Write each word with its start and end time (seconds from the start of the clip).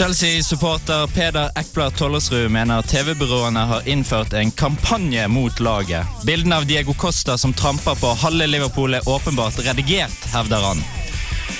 Chelsea-supporter 0.00 1.06
Peder 1.06 1.50
Ekblad 1.54 1.96
Tollersrud 1.96 2.50
mener 2.50 2.82
TV-byråene 2.82 3.60
har 3.60 3.88
innført 3.88 4.32
en 4.32 4.50
kampanje 4.50 5.28
mot 5.28 5.60
laget. 5.60 6.06
Bildene 6.24 6.56
av 6.56 6.66
Diego 6.66 6.94
Costa 6.94 7.38
som 7.38 7.52
tramper 7.52 7.94
på 7.94 8.06
halve 8.06 8.46
Liverpool 8.46 8.94
er 8.94 9.08
åpenbart 9.08 9.58
redigert, 9.58 10.24
hevder 10.32 10.64
han. 10.64 10.80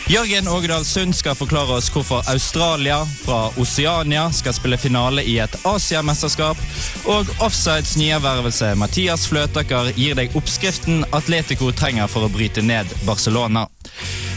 Jørgen 0.08 0.48
Ågedal 0.48 0.84
Sund 0.84 1.16
skal 1.16 1.36
forklare 1.36 1.76
oss 1.76 1.90
hvorfor 1.92 2.24
Australia 2.32 3.02
fra 3.26 3.50
Oceania 3.60 4.30
skal 4.32 4.56
spille 4.56 4.80
finale 4.80 5.22
i 5.28 5.36
et 5.44 5.60
Asiamesterskap, 5.68 6.56
og 7.04 7.28
Offsides 7.44 7.92
nyervervelse 8.00 8.72
Mathias 8.80 9.28
Fløtaker 9.28 9.92
gir 10.00 10.16
deg 10.16 10.32
oppskriften 10.32 11.04
Atletico 11.12 11.74
trenger 11.76 12.08
for 12.08 12.24
å 12.24 12.32
bryte 12.32 12.64
ned 12.64 12.88
Barcelona. 13.04 13.68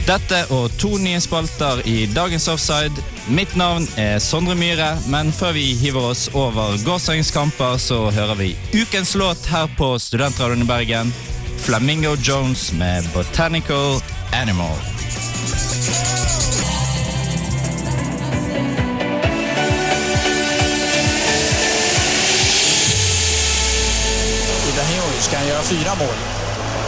Dette 0.03 0.41
og 0.51 0.71
to 0.81 0.97
nye 0.99 1.19
spalter 1.23 1.79
i 1.87 2.03
dagens 2.11 2.49
Offside. 2.51 3.03
Mitt 3.31 3.53
navn 3.55 3.85
er 3.95 4.17
Sondre 4.19 4.55
Myhre, 4.59 4.97
men 5.07 5.31
før 5.31 5.53
vi 5.55 5.69
hiver 5.79 6.09
oss 6.09 6.25
over 6.35 6.75
gårsdagens 6.83 7.31
så 7.79 8.11
hører 8.11 8.35
vi 8.35 8.55
ukens 8.75 9.15
låt 9.15 9.45
her 9.47 9.67
på 9.77 9.95
Studentradioen 9.99 10.61
i 10.61 10.67
Bergen. 10.67 11.13
Flamingo 11.57 12.17
Jones 12.19 12.73
med 12.73 13.03
Botanical 13.13 14.01
Animal. 14.33 14.75
Fyra 25.63 25.95
mål. 25.95 26.32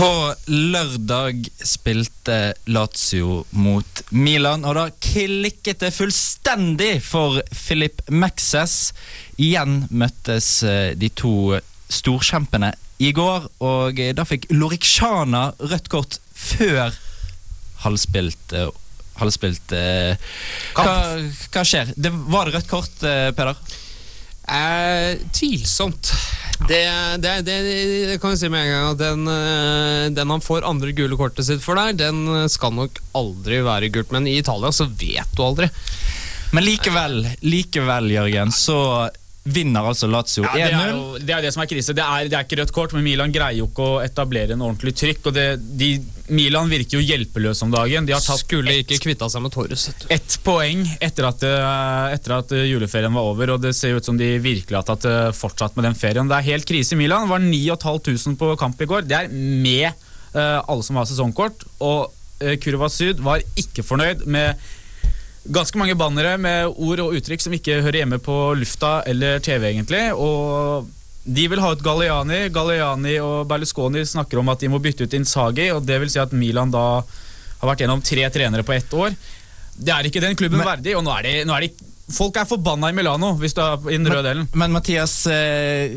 På 0.00 0.34
lørdag 0.46 1.42
spilte 1.60 2.54
Lazio 2.72 3.42
mot 3.52 3.98
Milan, 4.16 4.62
og 4.64 4.78
da 4.78 4.84
klikket 4.96 5.82
det 5.82 5.90
fullstendig 5.92 7.02
for 7.04 7.42
Filip 7.52 8.00
Mexes. 8.08 8.94
Igjen 9.36 9.82
møttes 9.92 10.48
eh, 10.64 10.94
de 10.96 11.10
to 11.12 11.58
storkjempene 11.92 12.72
i 13.04 13.12
går, 13.12 13.50
og 13.60 14.00
eh, 14.00 14.14
da 14.16 14.24
fikk 14.24 14.48
Lorikshana 14.56 15.50
rødt 15.60 15.92
kort 15.92 16.16
før 16.32 16.96
halvspilt 17.84 18.56
eh, 18.56 18.72
Halvspilt 19.20 19.76
hva, 20.80 20.96
hva 21.52 21.68
skjer? 21.68 21.92
Det, 21.92 22.08
var 22.32 22.48
det 22.48 22.56
rødt 22.56 22.72
kort, 22.72 23.02
Peder? 23.36 23.58
Eh, 24.48 25.18
tvilsomt. 25.36 26.14
Det, 26.68 26.82
det, 27.24 27.32
det, 27.46 27.54
det 28.10 28.18
kan 28.22 28.34
jeg 28.34 28.42
si 28.42 28.50
med 28.52 28.66
en 28.66 28.70
gang 28.70 28.88
at 28.92 29.00
den, 29.00 29.30
eh, 29.32 30.04
den 30.14 30.34
han 30.34 30.44
får 30.44 30.66
andre 30.68 30.92
gule 30.94 31.16
kortet 31.18 31.48
sitt 31.48 31.64
for 31.64 31.80
der, 31.80 31.96
den 31.96 32.48
skal 32.52 32.74
nok 32.76 33.00
aldri 33.16 33.62
være 33.66 33.90
gult. 33.94 34.12
Men 34.14 34.28
i 34.30 34.36
Italia 34.38 34.70
så 34.74 34.86
vet 34.86 35.32
du 35.34 35.42
aldri. 35.46 35.70
Men 36.54 36.66
likevel, 36.66 37.24
likevel, 37.46 38.10
Jørgen, 38.10 38.50
så 38.54 38.78
vinner 39.44 39.86
altså 39.88 40.08
Lazio 40.10 40.44
Ja, 40.44 40.52
det, 40.52 40.64
er 40.68 40.74
1-0. 40.74 40.98
Ja, 41.00 41.20
det 41.24 41.34
er 41.34 41.44
det 41.46 41.52
som 41.54 41.62
er 41.64 41.68
krise. 41.70 41.94
Det 41.96 42.04
er, 42.04 42.28
det 42.28 42.36
er 42.36 42.44
ikke 42.44 42.58
rødt 42.60 42.72
kort, 42.76 42.94
men 42.96 43.04
Milan 43.06 43.32
greier 43.32 43.56
jo 43.62 43.68
ikke 43.70 43.86
å 43.86 43.94
etablere 44.04 44.56
en 44.56 44.64
ordentlig 44.66 44.92
trykk. 45.00 45.30
Og 45.30 45.36
det, 45.36 45.46
de, 45.80 45.90
Milan 46.36 46.68
virker 46.70 46.98
jo 46.98 47.04
hjelpeløse 47.04 47.64
om 47.64 47.72
dagen. 47.72 48.08
De 48.08 48.14
har 48.16 48.24
tatt 48.24 48.42
Skulle 48.42 48.76
ikke 48.82 49.00
kvitta 49.06 49.30
seg 49.32 49.44
med 49.44 49.54
Torres. 49.54 49.88
ett 50.12 50.36
poeng 50.44 50.84
etter 51.00 51.30
at, 51.30 51.46
eh, 51.48 52.14
etter 52.18 52.36
at 52.36 52.52
eh, 52.56 52.68
juleferien 52.68 53.16
var 53.16 53.32
over, 53.32 53.56
og 53.56 53.64
det 53.64 53.72
ser 53.78 53.96
ut 53.96 54.04
som 54.04 54.20
de 54.20 54.34
virkelig 54.44 54.76
har 54.76 54.86
tatt 54.88 55.08
eh, 55.08 55.32
fortsatt 55.36 55.78
med 55.78 55.88
den 55.88 55.96
ferien. 55.98 56.28
Det 56.28 56.36
er 56.36 56.50
helt 56.52 56.68
krise 56.68 56.94
i 56.96 57.00
Milan. 57.00 57.24
Det 57.24 57.32
var 57.32 57.44
9500 57.48 58.36
på 58.40 58.52
kamp 58.60 58.80
i 58.80 58.90
går. 58.92 59.08
Det 59.08 59.22
er 59.22 59.32
med 59.32 59.88
eh, 59.88 60.58
alle 60.60 60.84
som 60.84 61.00
har 61.00 61.08
sesongkort. 61.08 61.64
Og 61.80 62.12
uh, 62.44 62.54
Kurva 62.60 62.90
Syd 62.92 63.24
var 63.24 63.42
ikke 63.58 63.84
fornøyd 63.86 64.26
med 64.28 64.60
ganske 65.44 65.78
mange 65.80 65.96
bannere 65.98 66.36
med 66.40 66.74
ord 66.76 67.02
og 67.04 67.16
uttrykk 67.16 67.44
som 67.44 67.54
ikke 67.56 67.80
hører 67.80 68.02
hjemme 68.02 68.20
på 68.22 68.36
lufta 68.58 69.00
eller 69.08 69.40
TV, 69.44 69.70
egentlig. 69.72 70.02
Og 70.14 70.88
de 71.24 71.46
vil 71.52 71.60
ha 71.62 71.72
ut 71.72 71.84
Galliani. 71.84 72.46
Galliani 72.52 73.18
og 73.24 73.48
Berlusconi 73.48 74.04
snakker 74.06 74.40
om 74.40 74.50
at 74.52 74.62
de 74.62 74.70
må 74.72 74.80
bytte 74.82 75.04
ut 75.06 75.16
Insagi. 75.16 75.70
og 75.72 75.84
det 75.86 76.00
vil 76.00 76.10
si 76.12 76.20
at 76.20 76.32
Milan 76.32 76.72
da 76.72 77.02
har 77.60 77.68
vært 77.68 77.84
gjennom 77.84 78.02
tre 78.04 78.24
trenere 78.32 78.64
på 78.64 78.76
ett 78.76 78.92
år. 78.92 79.14
Det 79.80 79.92
er 79.92 80.08
ikke 80.08 80.22
den 80.22 80.36
klubben 80.36 80.64
verdig, 80.64 80.96
og 80.96 81.04
nå 81.04 81.12
er, 81.16 81.28
de, 81.28 81.38
nå 81.48 81.56
er 81.56 81.68
de 81.68 81.88
Folk 82.10 82.34
er 82.40 82.46
forbanna 82.48 82.88
i 82.90 82.94
Milano, 82.96 83.36
hvis 83.38 83.52
du 83.54 83.60
er 83.62 83.84
i 83.86 83.94
den 83.94 84.08
røde 84.10 84.24
delen. 84.26 84.48
Men 84.58 84.72
Mathias, 84.74 85.12
eh, 85.30 85.92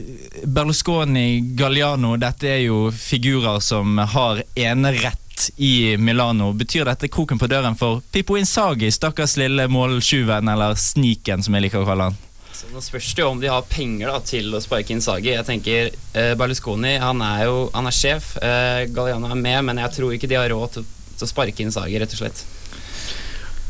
Berlusconi, 0.46 1.56
Galliano, 1.58 2.12
dette 2.22 2.52
er 2.52 2.60
jo 2.68 2.92
figurer 2.94 3.58
som 3.66 3.98
har 3.98 4.44
enerett 4.54 5.23
i 5.58 5.98
Milano. 5.98 6.52
Betyr 6.54 6.86
dette 6.90 7.10
kroken 7.12 7.40
på 7.42 7.50
døren 7.52 7.78
for 7.80 8.02
Pippo 8.12 8.38
Insagi, 8.40 8.92
stakkars 8.92 9.38
lille 9.42 9.68
målsjuven, 9.72 10.50
eller 10.54 10.78
sniken, 10.80 11.44
som 11.44 11.58
jeg 11.58 11.68
liker 11.68 11.84
å 11.84 11.88
kalle 11.88 12.10
han? 12.12 12.22
Så 12.54 12.70
nå 12.70 12.82
spørs 12.86 13.10
det 13.18 13.24
jo 13.24 13.30
om 13.32 13.40
de 13.42 13.50
har 13.50 13.66
penger 13.68 14.12
da, 14.12 14.20
til 14.24 14.54
å 14.54 14.62
sparke 14.64 14.94
Insagi. 14.94 15.34
Jeg 15.34 15.48
tenker 15.48 15.90
eh, 15.90 16.34
Berlusconi 16.38 16.96
han 17.02 17.22
er 17.26 17.48
jo 17.50 17.68
han 17.74 17.90
er 17.90 17.96
sjef. 17.98 18.36
Eh, 18.38 18.86
Galliano 18.94 19.32
er 19.34 19.40
med, 19.40 19.60
men 19.70 19.82
jeg 19.82 19.96
tror 19.98 20.14
ikke 20.16 20.30
de 20.30 20.38
har 20.38 20.52
råd 20.54 20.78
til 20.78 20.86
å 21.26 21.30
sparke 21.30 21.66
Insagi, 21.66 21.98
rett 22.00 22.14
og 22.14 22.22
slett. 22.22 22.46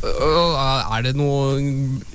Øh, 0.04 0.96
Er 0.98 1.04
det 1.06 1.14
noe 1.16 1.60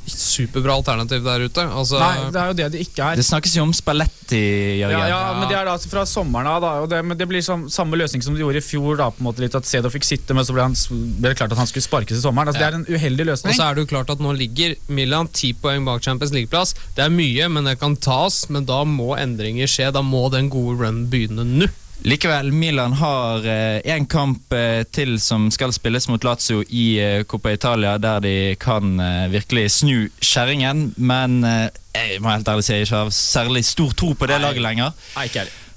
superbra 0.08 0.74
alternativ 0.78 1.22
der 1.24 1.44
ute? 1.48 1.62
Altså, 1.64 1.98
Nei, 2.00 2.28
det 2.34 2.40
er 2.40 2.50
jo 2.50 2.56
det 2.58 2.66
det 2.74 2.82
ikke 2.84 3.04
er. 3.06 3.16
Det 3.16 3.24
snakkes 3.24 3.54
jo 3.56 3.64
om 3.64 3.72
Spalletti, 3.76 4.78
Ja, 4.80 4.90
Ja, 4.92 5.06
ja, 5.08 5.20
men 5.38 5.48
det 5.48 5.56
er 5.56 5.64
da 5.64 5.72
altså 5.76 5.88
fra 5.92 6.04
sommeren 6.08 6.46
av, 6.50 6.60
da, 6.64 6.72
og 6.82 6.88
det, 6.92 7.00
men 7.04 7.16
det 7.18 7.28
blir 7.30 7.44
sånn, 7.44 7.66
samme 7.72 7.96
løsning 7.96 8.24
som 8.24 8.36
de 8.36 8.44
gjorde 8.44 8.60
i 8.60 8.64
fjor. 8.64 8.96
da, 9.00 9.08
på 9.10 9.22
en 9.22 9.28
måte 9.30 9.44
litt 9.44 9.56
At 9.56 9.64
Cedo 9.68 9.88
fikk 9.92 10.04
sitte, 10.04 10.36
men 10.36 10.44
så 10.44 10.52
ble, 10.56 10.66
han, 10.68 10.76
ble 11.18 11.32
det 11.32 11.38
klart 11.40 11.52
at 11.56 11.62
han 11.62 11.70
skulle 11.70 11.86
sparkes 11.88 12.20
i 12.20 12.24
sommeren. 12.24 12.52
Altså, 12.52 12.60
Det 12.60 12.68
er 12.68 12.78
en 12.78 12.86
uheldig 12.88 13.28
løsning. 13.32 13.56
Og 13.56 13.60
så 13.60 13.70
er 13.70 13.74
det 13.74 13.86
jo 13.86 13.92
klart 13.96 14.10
at 14.12 14.20
nå 14.20 14.36
ligger 14.36 14.76
Milan 14.88 15.28
ti 15.32 15.54
poeng 15.56 15.84
bak 15.88 16.04
Champions 16.04 16.32
League-plass. 16.36 16.74
Det 16.96 17.04
er 17.06 17.12
mye, 17.14 17.48
men 17.48 17.64
det 17.64 17.78
kan 17.80 17.96
tas. 17.96 18.48
Men 18.52 18.68
da 18.68 18.84
må 18.84 19.14
endringer 19.16 19.66
skje. 19.66 19.92
Da 19.92 20.02
må 20.04 20.28
den 20.30 20.50
gode 20.52 20.76
run 20.84 21.06
begynne 21.08 21.44
nå. 21.48 21.68
Likevel, 22.02 22.52
Milan 22.52 22.92
har 22.92 23.42
én 23.84 24.06
kamp 24.06 24.52
eh, 24.54 24.84
til 24.94 25.16
som 25.20 25.48
skal 25.50 25.72
spilles 25.74 26.06
mot 26.08 26.22
Lazio 26.24 26.62
i 26.70 26.84
eh, 27.02 27.24
Coppa 27.26 27.50
Italia, 27.52 27.96
der 27.98 28.20
de 28.22 28.34
kan 28.60 29.00
eh, 29.02 29.26
virkelig 29.32 29.66
snu 29.80 30.06
kjerringen. 30.22 30.92
Men 30.96 31.42
eh, 31.44 31.66
jeg 31.98 32.22
må 32.22 32.30
helt 32.30 32.48
ærlig 32.48 32.64
si 32.68 32.76
jeg 32.78 32.86
ikke 32.86 33.02
har 33.02 33.10
særlig 33.14 33.64
stor 33.66 33.92
tro 33.98 34.12
på 34.14 34.30
det 34.30 34.38
laget 34.40 34.62
lenger. 34.62 34.94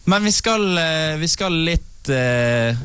Men 0.06 0.24
vi 0.24 0.32
skal, 0.32 0.66
eh, 0.78 1.18
vi 1.22 1.28
skal 1.30 1.58
litt 1.66 2.14
eh, 2.14 2.78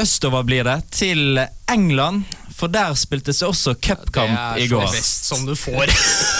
østover, 0.00 0.44
blir 0.48 0.68
det, 0.68 0.78
til 0.92 1.40
England. 1.72 2.28
For 2.52 2.70
der 2.70 2.92
spiltes 2.94 3.40
det 3.40 3.48
også 3.48 3.72
cupkamp 3.82 4.58
i 4.60 4.68
går. 4.70 4.84
best 4.92 5.24
som 5.32 5.46
du 5.48 5.56
får. 5.58 5.88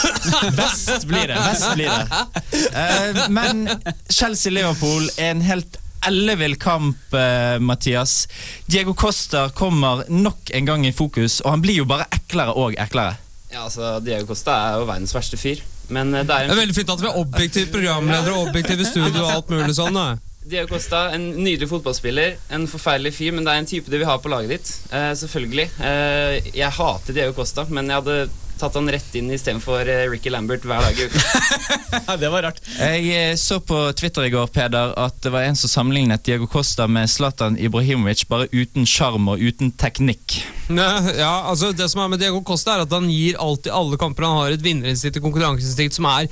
Best 0.61 1.09
blir 1.09 1.27
det. 1.33 1.39
Best 1.41 1.73
blir 1.75 1.89
det. 1.91 2.61
Eh, 2.79 3.25
men 3.33 3.65
Chelsea-Liverpool 4.13 5.09
er 5.17 5.33
en 5.33 5.43
helt 5.43 5.81
ellevill 6.09 6.57
kamp, 6.61 7.15
eh, 7.15 7.59
Mathias. 7.63 8.29
Diego 8.67 8.95
Costa 8.95 9.49
kommer 9.55 10.05
nok 10.11 10.51
en 10.55 10.67
gang 10.67 10.87
i 10.87 10.93
fokus, 10.93 11.41
og 11.45 11.55
han 11.55 11.63
blir 11.65 11.83
jo 11.83 11.89
bare 11.89 12.09
eklere 12.15 12.57
og 12.59 12.79
eklere. 12.81 13.19
Ja, 13.53 13.67
altså, 13.67 13.99
Diego 14.01 14.27
Costa 14.31 14.57
er 14.57 14.81
jo 14.81 14.89
verdens 14.89 15.15
verste 15.15 15.37
fyr. 15.41 15.63
Men 15.93 16.15
eh, 16.15 16.27
det 16.27 16.35
er 16.35 16.45
en... 16.45 16.53
Det 16.53 16.57
er 16.57 16.63
veldig 16.65 16.77
fint 16.77 16.93
at 16.95 17.03
vi 17.03 17.11
er 17.11 17.23
objektive 17.23 17.73
programledere 17.73 18.37
og 18.37 18.51
objektive 18.51 18.87
studio 18.89 19.25
og 19.27 19.33
alt 19.37 19.51
mulig 19.53 19.75
sånn. 19.77 19.99
da 19.99 20.13
Diego 20.43 20.67
Costa, 20.73 21.05
en 21.15 21.29
nydelig 21.39 21.69
fotballspiller. 21.71 22.35
En 22.57 22.65
forferdelig 22.71 23.15
fyr, 23.15 23.35
men 23.37 23.47
det 23.47 23.53
er 23.53 23.63
en 23.63 23.69
type 23.69 23.91
du 23.91 23.95
vil 23.95 24.09
ha 24.09 24.17
på 24.19 24.33
laget 24.33 24.57
ditt. 24.57 24.73
Eh, 24.91 25.13
selvfølgelig. 25.19 25.69
Eh, 25.87 26.51
jeg 26.57 26.79
hater 26.79 27.19
Diego 27.19 27.37
Costa, 27.37 27.67
men 27.71 27.91
jeg 27.91 28.01
hadde 28.01 28.17
tatt 28.63 28.79
han 28.79 28.91
rett 28.95 29.17
inn 29.19 29.31
istedenfor 29.35 29.89
uh, 29.89 30.05
Ricky 30.11 30.31
Lambert 30.31 30.65
hver 30.67 30.85
dag 30.85 30.99
i 30.99 31.09
uka. 31.11 32.17
Det 32.23 32.31
var 32.31 32.47
rart. 32.47 32.61
Jeg 32.79 33.09
eh, 33.17 33.35
så 33.41 33.59
på 33.65 33.79
Twitter 33.99 34.29
i 34.29 34.33
går 34.33 34.49
Peder, 34.55 34.95
at 34.99 35.19
det 35.25 35.33
var 35.35 35.47
en 35.47 35.59
som 35.59 35.71
sammenlignet 35.71 36.23
Diego 36.27 36.47
Costa 36.51 36.87
med 36.87 37.11
Zlatan 37.11 37.59
Ibrahimovic, 37.59 38.25
bare 38.31 38.49
uten 38.53 38.87
sjarm 38.89 39.29
og 39.33 39.43
uten 39.43 39.73
teknikk. 39.79 40.39
Ne, 40.73 40.87
ja, 41.19 41.33
altså 41.51 41.73
Det 41.77 41.89
som 41.91 42.05
er 42.05 42.13
med 42.13 42.23
Diego 42.23 42.43
Costa, 42.47 42.77
er 42.77 42.87
at 42.87 42.95
han 42.95 43.11
gir 43.11 43.41
alltid 43.43 43.73
alle 43.75 43.99
kamper. 44.01 44.29
Han 44.29 44.45
har 44.45 44.55
et 44.55 44.65
vinnerinstinkt 44.65 45.19
og 45.21 45.29
konkurranseinstinkt 45.29 45.99
som 45.99 46.09
er 46.13 46.31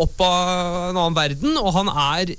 opp 0.00 0.20
av 0.24 0.90
en 0.90 0.98
annen 0.98 1.18
verden. 1.18 1.56
Og 1.60 1.72
han, 1.76 1.90
er, 1.90 2.34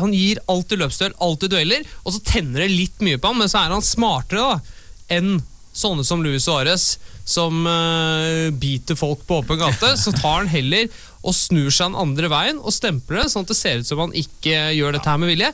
han 0.00 0.14
gir 0.16 0.42
alltid 0.50 0.82
løpsduell, 0.82 1.18
alltid 1.22 1.54
dueller, 1.54 1.90
og 2.02 2.16
så 2.16 2.24
tenner 2.34 2.64
det 2.64 2.72
litt 2.74 3.04
mye 3.04 3.20
på 3.20 3.30
ham, 3.30 3.42
men 3.42 3.50
så 3.50 3.64
er 3.64 3.74
han 3.76 3.84
smartere 3.84 4.54
da 4.54 4.80
enn 5.14 5.36
sånne 5.74 6.04
som 6.06 6.22
Luis 6.24 6.46
Suárez, 6.46 6.94
som 7.24 7.64
uh, 7.66 8.50
biter 8.54 8.98
folk 8.98 9.24
på 9.26 9.40
åpen 9.42 9.60
gate. 9.60 9.94
Så 10.00 10.12
tar 10.14 10.42
han 10.42 10.52
heller 10.52 10.86
og 11.24 11.34
snur 11.36 11.72
seg 11.72 11.90
den 11.90 12.00
andre 12.00 12.30
veien 12.32 12.60
og 12.60 12.74
stempler 12.74 13.22
det, 13.22 13.32
sånn 13.32 13.46
at 13.46 13.52
det 13.52 13.58
ser 13.58 13.80
ut 13.80 13.88
som 13.88 14.02
han 14.04 14.14
ikke 14.16 14.68
gjør 14.76 14.96
dette 14.96 15.10
her 15.10 15.20
med 15.20 15.32
vilje. 15.32 15.50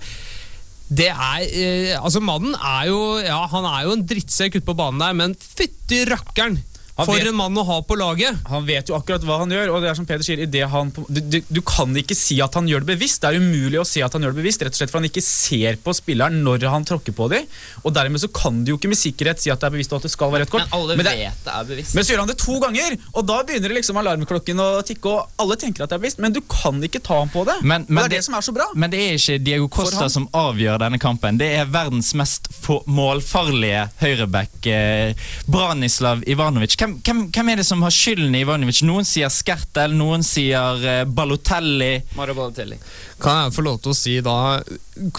Det 0.90 1.06
er, 1.12 1.42
eh, 1.46 1.92
altså 1.94 2.18
Mannen 2.18 2.56
er 2.56 2.88
jo 2.88 2.98
ja, 3.22 3.44
han 3.52 3.68
er 3.68 3.84
jo 3.86 3.94
en 3.94 4.02
drittsekk 4.10 4.58
ute 4.58 4.66
på 4.66 4.74
banen 4.74 4.98
der, 5.02 5.14
men 5.14 5.36
fytti 5.38 6.02
rakkeren! 6.10 6.58
Han 7.00 7.08
For 7.08 7.16
vet- 7.16 7.28
en 7.30 7.36
mann 7.38 7.56
å 7.56 7.64
ha 7.64 7.78
på 7.86 7.96
laget! 7.98 8.36
Han 8.50 8.66
vet 8.68 8.88
jo 8.90 8.96
akkurat 8.98 9.24
hva 9.24 9.38
han 9.40 9.50
gjør, 9.54 9.72
og 9.74 9.82
det 9.82 9.90
er 9.90 9.96
som 9.98 10.06
Peder 10.08 10.24
sier, 10.26 10.40
i 10.44 10.48
det 10.50 10.66
han, 10.68 10.90
du, 11.08 11.20
du, 11.32 11.38
du 11.48 11.60
kan 11.64 11.94
ikke 11.96 12.14
si 12.18 12.36
at 12.44 12.54
han 12.58 12.68
gjør 12.68 12.84
det 12.84 12.90
bevisst. 12.92 13.22
Det 13.22 13.30
er 13.32 13.40
umulig 13.40 13.80
å 13.80 13.86
si 13.88 14.02
at 14.04 14.12
han 14.16 14.22
gjør 14.26 14.34
det 14.36 14.40
bevisst, 14.42 14.62
rett 14.66 14.74
og 14.76 14.80
slett 14.80 14.92
for 14.92 15.00
han 15.00 15.08
ikke 15.08 15.22
ser 15.24 15.78
på 15.80 15.94
spilleren 15.96 16.40
når 16.44 16.66
han 16.70 16.84
tråkker 16.84 17.16
på 17.16 17.28
dem. 17.32 17.46
Og 17.84 17.94
dermed 17.96 18.20
så 18.20 18.28
kan 18.32 18.62
du 18.64 18.72
jo 18.74 18.78
ikke 18.78 18.90
med 18.92 19.00
sikkerhet 19.00 19.40
si 19.40 19.50
at 19.50 19.60
det 19.62 19.70
er 19.70 19.74
bevisst 19.78 19.92
og 19.96 20.00
at 20.02 20.08
det 20.08 20.12
skal 20.12 20.30
være 20.34 20.44
rødt 20.44 20.52
kort. 20.54 20.66
Men 20.68 20.76
alle 20.80 20.96
Men 21.00 21.06
det- 21.08 21.16
vet 21.24 21.44
det 21.48 21.54
er 21.56 21.64
bevisst. 21.72 21.94
Men 21.96 22.04
så 22.04 22.12
gjør 22.14 22.22
han 22.24 22.32
det 22.34 22.38
to 22.44 22.58
ganger, 22.60 22.98
og 23.14 23.26
da 23.26 23.38
begynner 23.48 23.68
det 23.72 23.78
liksom 23.80 23.96
alarmklokken 24.02 24.60
å 24.60 24.68
tikke, 24.84 25.06
og 25.16 25.40
alle 25.40 25.56
tenker 25.56 25.84
at 25.84 25.90
det 25.94 25.96
er 25.96 26.04
bevisst, 26.04 26.20
men 26.20 26.32
du 26.36 26.40
kan 26.42 26.80
ikke 26.84 27.00
ta 27.02 27.18
ham 27.22 27.30
på 27.32 27.46
det. 27.48 27.56
Men- 27.62 27.86
men 27.88 28.04
det 28.04 28.04
er 28.04 28.08
det, 28.08 28.16
det- 28.18 28.24
som 28.28 28.34
er 28.34 28.44
så 28.44 28.52
bra. 28.54 28.66
Men 28.74 28.90
det 28.90 29.00
er 29.00 29.14
ikke 29.16 29.38
Diego 29.44 29.68
Costa 29.68 30.08
som 30.12 30.28
avgjør 30.34 30.78
denne 30.84 30.98
kampen. 31.00 31.38
Det 31.38 31.48
er 31.56 31.64
verdens 31.66 32.12
mest 32.14 32.48
målfarlige 32.86 33.88
høyreback, 34.00 34.66
eh, 34.66 35.14
Branislav 35.48 36.22
Ivanovic. 36.26 36.76
Hvem, 36.76 36.89
hvem, 37.04 37.22
hvem 37.32 37.50
er 37.52 37.60
det 37.60 37.66
som 37.68 37.82
har 37.84 37.92
skylden 37.94 38.34
i 38.34 38.42
Ivanovic? 38.44 38.82
Noen 38.86 39.06
sier 39.08 39.30
Skertel, 39.32 39.94
noen 39.96 40.24
sier 40.26 40.84
eh, 40.86 41.02
Balotelli. 41.06 41.92
Mario 42.18 42.36
Balotelli. 42.38 42.78
Kan 43.22 43.46
jeg 43.46 43.54
få 43.56 43.64
lov 43.66 43.80
til 43.84 43.92
å 43.92 43.98
si 43.98 44.16
da 44.24 44.36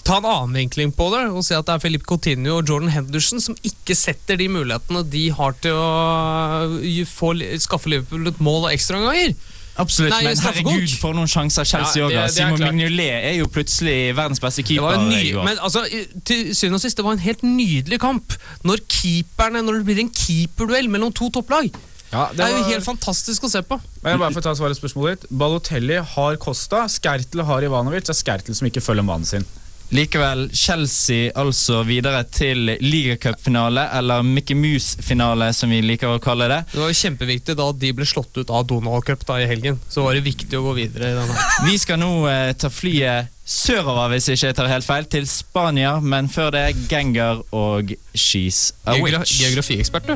Ta 0.05 0.19
en 0.19 0.27
annen 0.29 0.57
vinkling 0.59 0.91
på 0.93 1.07
det 1.09 1.23
og 1.31 1.41
si 1.45 1.55
at 1.57 1.65
det 1.65 1.73
er 1.73 1.81
Filip 1.81 2.03
Coutinho 2.05 2.59
og 2.59 2.69
Jordan 2.69 2.91
Henderson 2.93 3.41
som 3.41 3.55
ikke 3.65 3.95
setter 3.97 4.37
de 4.37 4.45
mulighetene 4.51 5.01
de 5.09 5.23
har 5.33 5.55
til 5.63 5.73
å 5.73 7.05
få, 7.09 7.31
skaffe 7.63 7.89
Liverpool 7.89 8.29
et 8.29 8.43
mål 8.43 8.67
og 8.67 8.75
ekstraomganger. 8.75 9.33
Absolutt, 9.79 10.11
Nei, 10.11 10.23
men 10.27 10.41
herregud, 10.43 10.93
for 10.99 11.15
noen 11.15 11.29
sjanser 11.31 11.67
Chelsea 11.67 12.03
òg 12.03 12.11
ja, 12.11 12.25
har. 12.25 12.27
er 12.27 12.33
Simon. 12.33 12.59
Mignolet 12.59 13.27
er 13.29 13.37
jo 13.39 13.47
plutselig 13.51 14.11
verdens 14.17 14.41
beste 14.43 14.65
keeper. 14.67 14.99
ny, 15.07 15.31
men 15.39 15.61
altså, 15.63 15.85
til 16.27 16.51
syvende 16.55 16.81
og 16.81 16.83
sist, 16.83 16.99
det 16.99 17.05
var 17.07 17.15
en 17.15 17.23
helt 17.23 17.45
nydelig 17.47 18.01
kamp. 18.03 18.35
Når 18.67 18.83
keeperne, 18.91 19.63
når 19.63 19.79
det 19.79 19.87
blir 19.87 20.03
en 20.03 20.11
keeperduell 20.11 20.91
mellom 20.91 21.15
to 21.15 21.31
topplag. 21.31 21.71
Ja, 22.11 22.27
Det 22.35 22.43
er 22.43 22.57
jo 22.57 22.65
helt 22.67 22.83
fantastisk 22.83 23.45
å 23.47 23.49
se 23.51 23.61
på. 23.63 23.77
Men 24.03 24.17
jeg 24.17 24.19
bare 24.19 24.35
får 24.35 24.43
ta 24.43 24.53
svaret 24.59 24.75
på 24.75 24.83
spørsmålet 24.83 25.21
ditt. 25.21 25.31
Balotelli 25.31 26.01
har 26.15 26.35
Costa, 26.43 26.83
Skertel 26.91 27.45
har 27.47 27.63
Ivanovic. 27.63 28.03
Det 28.03 28.11
er 28.11 28.19
Skertel 28.19 28.57
som 28.57 28.67
ikke 28.67 28.83
følger 28.83 29.07
mannen 29.07 29.29
sin. 29.29 29.47
Likevel, 29.91 30.45
Chelsea 30.55 31.31
altså 31.35 31.81
videre 31.83 32.23
til 32.31 32.77
ligacupfinale, 32.79 33.89
eller 33.97 34.23
Mickey 34.23 34.55
Mouse-finale, 34.55 35.49
som 35.53 35.71
vi 35.73 35.81
liker 35.83 36.13
å 36.15 36.21
kalle 36.23 36.47
det. 36.47 36.61
Det 36.71 36.79
var 36.79 36.93
jo 36.93 36.99
kjempeviktig 37.01 37.55
da 37.59 37.67
de 37.75 37.91
ble 37.97 38.07
slått 38.07 38.39
ut 38.39 38.53
av 38.55 38.63
Donald 38.69 39.03
Cup 39.07 39.25
da 39.27 39.41
i 39.43 39.49
helgen. 39.51 39.81
Så 39.91 40.05
var 40.05 40.15
det 40.15 40.23
viktig 40.23 40.55
å 40.55 40.63
gå 40.69 40.77
videre 40.79 41.11
i 41.11 41.17
denne. 41.19 41.35
Vi 41.67 41.75
skal 41.81 41.99
nå 41.99 42.11
eh, 42.31 42.53
ta 42.55 42.71
flyet 42.71 43.31
sørover, 43.51 44.13
hvis 44.13 44.29
jeg 44.29 44.39
ikke 44.39 44.53
tar 44.61 44.71
helt 44.71 44.87
feil, 44.87 45.09
til 45.11 45.27
Spania, 45.27 45.97
men 45.99 46.31
før 46.31 46.53
det 46.55 46.65
Gengar 46.87 47.43
og 47.51 47.91
She's 48.15 48.71
a 48.85 48.95
Geogra 48.95 49.25
Witch. 49.25 49.41
geografiekspert, 49.43 50.07
du. 50.07 50.15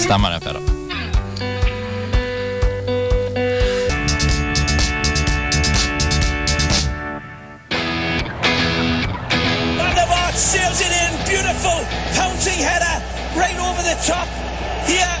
Stemmer 0.00 0.36
det, 0.36 0.40
Peder. 0.46 0.75
Pouncing 12.46 12.62
header 12.62 12.96
right 13.34 13.58
over 13.58 13.82
the 13.82 13.96
top. 14.06 14.28
Here, 14.86 15.14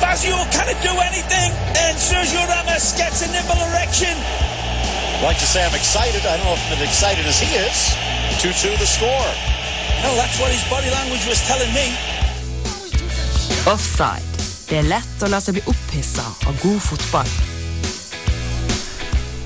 Fazio 0.00 0.36
cannot 0.50 0.80
do 0.80 0.92
anything, 1.04 1.52
and 1.76 1.96
Sergio 1.96 2.40
Ramos 2.48 2.96
gets 2.96 3.20
a 3.22 3.28
nibble 3.32 3.60
erection. 3.68 4.16
like 5.22 5.38
to 5.38 5.46
say 5.46 5.64
I'm 5.64 5.74
excited. 5.74 6.24
I 6.26 6.36
don't 6.36 6.46
know 6.46 6.54
if 6.54 6.66
I'm 6.66 6.78
as 6.78 6.82
excited 6.82 7.26
as 7.26 7.38
he 7.40 7.54
is. 7.56 7.96
2-2 8.40 8.78
the 8.78 8.86
score. 8.86 9.28
Well, 10.02 10.16
that's 10.16 10.40
what 10.40 10.50
his 10.50 10.64
body 10.70 10.90
language 10.90 11.26
was 11.26 11.40
telling 11.46 11.72
me. 11.72 11.92
Offside. 13.66 14.22
Det 14.68 14.78
er 14.80 14.88
lett 14.88 15.22
å 15.22 15.28
la 15.28 15.40
seg 15.44 15.58
bli 15.58 15.64
opphissa 15.68 16.24
av 16.48 16.56
god 16.62 16.80
fotball. 16.80 17.53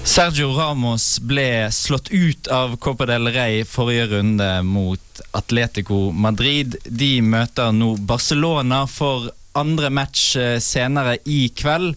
Sergio 0.09 0.55
Ramos 0.57 1.19
ble 1.21 1.69
slått 1.71 2.09
ut 2.09 2.47
av 2.49 2.77
Copa 2.81 3.05
del 3.07 3.29
Rey 3.29 3.61
forrige 3.69 4.07
runde 4.07 4.47
mot 4.65 5.21
Atletico 5.37 5.99
Madrid. 6.17 6.79
De 6.89 7.19
møter 7.21 7.75
nå 7.77 7.91
Barcelona 8.09 8.87
for 8.89 9.29
andre 9.53 9.91
match 9.93 10.31
eh, 10.41 10.57
senere 10.65 11.19
i 11.29 11.51
kveld. 11.53 11.93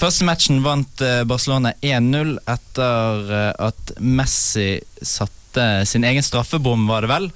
Første 0.00 0.24
matchen 0.24 0.64
vant 0.64 1.04
eh, 1.04 1.20
Barcelona 1.28 1.74
1-0 1.84 2.32
etter 2.54 3.36
eh, 3.42 3.52
at 3.68 3.92
Messi 4.00 4.70
satte 5.04 5.68
sin 5.84 6.08
egen 6.08 6.24
straffebom, 6.24 6.88
var 6.88 7.04
det 7.04 7.12
vel. 7.12 7.28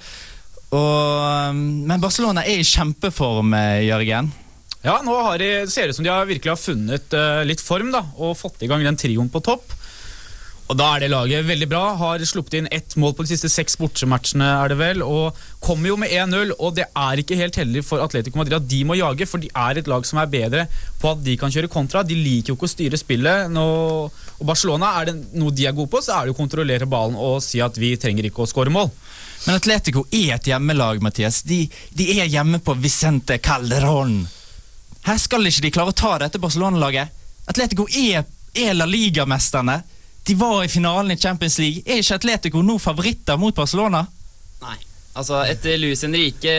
Og, 0.73 1.53
men 1.53 2.01
Barcelona 2.01 2.47
er 2.49 2.65
i 2.65 2.65
kjempeform, 2.65 3.53
Jørgen. 3.85 4.33
Ja, 4.87 5.01
nå 5.03 5.17
de, 5.41 5.49
ser 5.67 5.87
det 5.87 5.95
ut 5.95 5.99
som 5.99 6.05
de 6.05 6.13
har 6.13 6.29
virkelig 6.29 6.53
har 6.53 6.61
funnet 6.61 7.11
uh, 7.11 7.43
litt 7.43 7.59
form 7.59 7.91
da, 7.91 8.05
og 8.15 8.37
fått 8.39 8.61
i 8.63 8.69
gang 8.71 8.85
den 8.85 8.99
trioen 8.99 9.27
på 9.31 9.43
topp. 9.43 9.73
Og 10.67 10.75
da 10.75 10.87
er 10.93 11.03
det 11.03 11.09
laget 11.13 11.45
veldig 11.47 11.67
bra. 11.71 11.81
Har 11.99 12.23
sluppet 12.27 12.57
inn 12.59 12.69
ett 12.75 12.95
mål 12.99 13.13
på 13.15 13.23
de 13.23 13.31
siste 13.31 13.47
seks 13.51 13.77
bortematchene, 13.79 14.47
er 14.63 14.71
det 14.71 14.77
vel, 14.79 15.03
og 15.03 15.35
kommer 15.63 15.91
jo 15.91 15.97
med 15.99 16.11
1-0. 16.11 16.53
Og 16.57 16.75
det 16.75 16.89
er 16.91 17.21
ikke 17.21 17.39
helt 17.39 17.59
heldig 17.59 17.83
for 17.87 18.03
Atletico 18.03 18.39
Madrid 18.39 18.57
at 18.59 18.67
de 18.67 18.81
må 18.87 18.97
jage, 18.99 19.27
for 19.31 19.43
de 19.43 19.51
er 19.51 19.79
et 19.79 19.87
lag 19.91 20.07
som 20.07 20.19
er 20.19 20.31
bedre 20.31 20.65
på 20.99 21.13
at 21.13 21.23
de 21.23 21.37
kan 21.39 21.51
kjøre 21.55 21.71
kontra. 21.71 22.03
De 22.03 22.19
liker 22.19 22.51
jo 22.51 22.57
ikke 22.59 22.67
å 22.67 22.73
styre 22.75 22.99
spillet. 22.99 23.51
Nå, 23.51 23.67
og 24.11 24.47
Barcelona, 24.47 24.91
er 24.99 25.11
det 25.11 25.17
noe 25.39 25.55
de 25.55 25.67
er 25.67 25.75
gode 25.75 25.91
på, 25.95 26.03
så 26.03 26.17
er 26.17 26.27
det 26.27 26.35
å 26.35 26.39
kontrollere 26.39 26.87
ballen 26.87 27.15
og 27.15 27.39
si 27.43 27.63
at 27.63 27.79
vi 27.79 27.95
trenger 27.99 28.27
ikke 28.27 28.43
å 28.43 28.51
skåre 28.51 28.71
mål. 28.71 28.91
Men 29.45 29.55
Atletico 29.55 30.03
er 30.11 30.35
et 30.35 30.51
hjemmelag, 30.51 30.99
Mathias. 31.03 31.45
De, 31.47 31.63
de 31.95 32.11
er 32.19 32.27
hjemme 32.27 32.59
på 32.63 32.75
Vicente 32.83 33.39
Calderón. 33.39 34.25
Her 35.07 35.19
skal 35.23 35.47
ikke 35.47 35.63
de 35.63 35.71
klare 35.71 35.93
å 35.93 35.95
ta 35.95 36.17
dette 36.19 36.39
Barcelona-laget. 36.41 37.13
Atletico 37.47 37.85
er, 37.87 38.25
La 38.75 38.85
Liga-mesterne. 38.89 39.77
De 40.27 40.35
var 40.35 40.65
i 40.65 40.67
finalen 40.67 41.13
i 41.13 41.17
Champions 41.17 41.55
League. 41.61 41.85
Er 41.85 42.01
ikke 42.01 42.17
Atletico 42.17 42.63
nå 42.65 42.75
favoritter 42.83 43.39
mot 43.39 43.55
Barcelona? 43.55 44.01
Nei. 44.65 44.75
Altså, 45.17 45.39
etter 45.47 45.79
Luis 45.79 46.03
Henrique 46.03 46.51